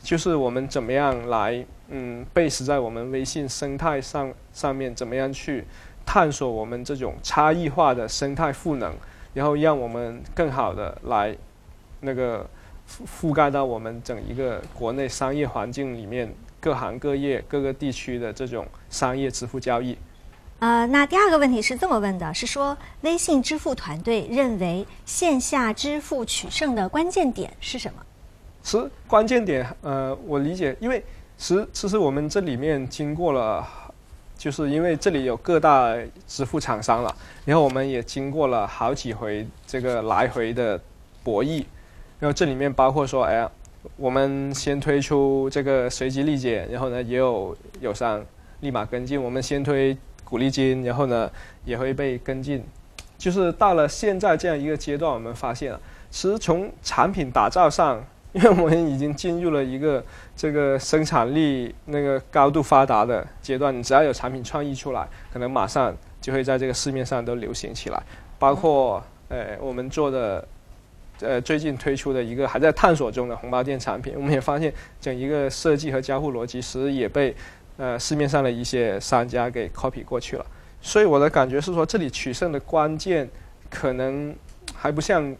[0.00, 5.64] 就是我们怎么样来嗯，base 在我们微信生态上上面，怎么样去
[6.06, 8.94] 探索我们这种差异化的生态赋能，
[9.34, 11.36] 然后让我们更好的来
[12.00, 12.48] 那个
[12.88, 19.98] 覆覆盖到我们整一个国内商业环境里面各行各业各个地区的这种商业支付交易。
[20.60, 28.00] 呃，那第二个问题是这么问的，是说微信支付团队认为线下支付取胜的关键点是什么？
[28.62, 31.04] 其实关键点，呃，我理解，因为
[31.36, 33.66] 其实其实我们这里面经过了，
[34.38, 35.94] 就是因为这里有各大
[36.26, 40.80] 支付厂商了，然后我们也经过了好几回这个来回的
[41.22, 41.62] 博弈，
[42.18, 43.50] 然后这里面包括说，哎呀，
[43.96, 48.24] 我们先推出这个随机立减，然后呢也有友商
[48.60, 49.94] 立马跟进，我们先推。
[50.24, 51.30] 鼓励金，然后呢
[51.64, 52.64] 也会被跟进，
[53.18, 60.04] 就是到了现在这样一个阶段，我们发现了，其实从产品打造上， 因为我们已经进入了一个
[60.34, 68.02] 这个生产力那个高度发达的阶段，你只要有产品创意出来，可能马上就会在这个市面上都流行起来。
[68.38, 70.46] 包括呃我们做的
[71.20, 77.34] 呃最近推出的一个还在探索中的红包店产品，我们也发现整一个设计和交互逻辑，其实也被。
[77.76, 80.46] 呃，市面上的一些商家给 copy 过去了，
[80.80, 83.28] 所以我的感觉是说，这里取胜的关键
[83.68, 84.32] 可能
[84.76, 85.34] 还不像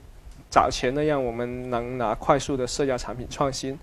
[0.50, 3.78] 早前那样，我们能拿快速的社交产品创新。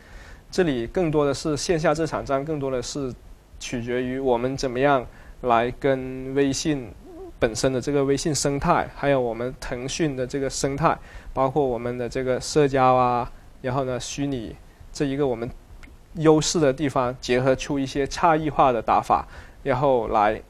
[0.52, 3.14] 这里更多的是线下这场战，更多的是
[3.58, 5.08] 取决于我们怎么样
[5.44, 6.92] 来跟微信
[7.40, 10.98] 本身的这个微信生态，还有我们腾讯的这个生态，
[11.34, 13.32] 包括我们的这个社交啊，
[13.62, 14.58] 然后呢，虚拟
[14.92, 15.50] 这一个我们。
[16.16, 19.26] 优势的地方结合出一些差异化的打法，
[19.64, 20.42] 然后来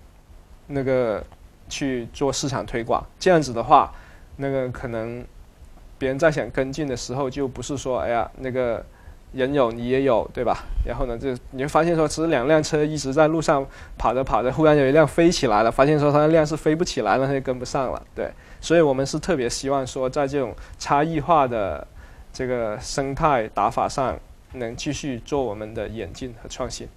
[0.67, 1.23] 那个
[1.69, 3.03] 去做市场推广。
[3.19, 3.93] 这样子的话，
[4.37, 5.23] 那个可能
[5.99, 8.83] 别人在想跟进的时候，就不是说哎呀那个
[9.33, 10.63] 人有你也有，对吧？
[10.83, 13.63] 然后呢，就你会发现说，其实两辆车一直在路上
[13.97, 18.01] 跑着跑着，忽然有一辆飞起来了，发现说它的辆是飞不起来了，它就跟不上了。
[18.15, 21.87] 对，所以我们是特别希望说，在这种差异化的
[22.33, 24.17] 这个生态打法上。
[24.53, 26.87] 能继续做我们的演进和创新。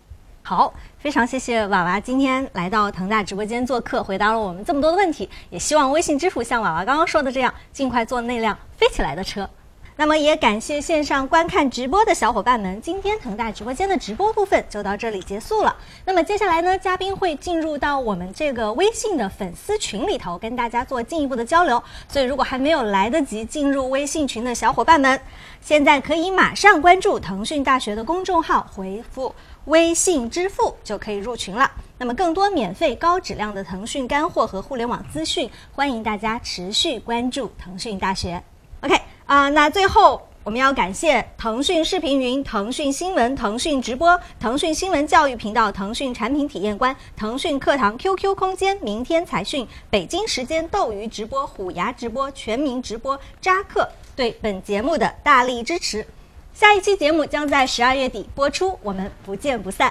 [0.42, 5.28] 好，非常谢谢娃娃今天来到腾大直播间做客，回答了我们这么多的问题。
[5.48, 9.48] 也希望微信支付像娃娃刚刚说的这样，尽快做那辆飞起来的车。
[9.97, 15.76] 那么也感谢线上观看直播的小伙伴们，今天腾大直播间的直播部分就到这里结束了。
[16.05, 21.80] 那么接下来呢，嘉宾会进入到我们这个微信的粉丝群里头，跟大家做进一步的交流。
[22.09, 25.20] 所以如果还没有来得及进入微信群的小伙伴们，
[25.61, 29.32] 现在可以马上关注腾讯大学的公众号，回复
[29.66, 31.70] 微信支付就可以入群了。
[31.99, 38.42] 那么更多免费高质量的腾讯干货和互联网资讯，欢迎大家持续关注腾讯大学。
[38.80, 39.13] OK。
[39.26, 56.06] 啊，那最后我们要感谢腾讯视频云、腾讯新闻、腾讯直播、腾讯新闻教育频道、腾讯产品体验官、腾讯课堂、QQ 空间、明天财讯、北京时间斗鱼直播、虎牙直播、全民直播、扎克对本节目的大力支持。
[56.52, 59.90] 下一期节目将在十二月底播出，我们不见不散。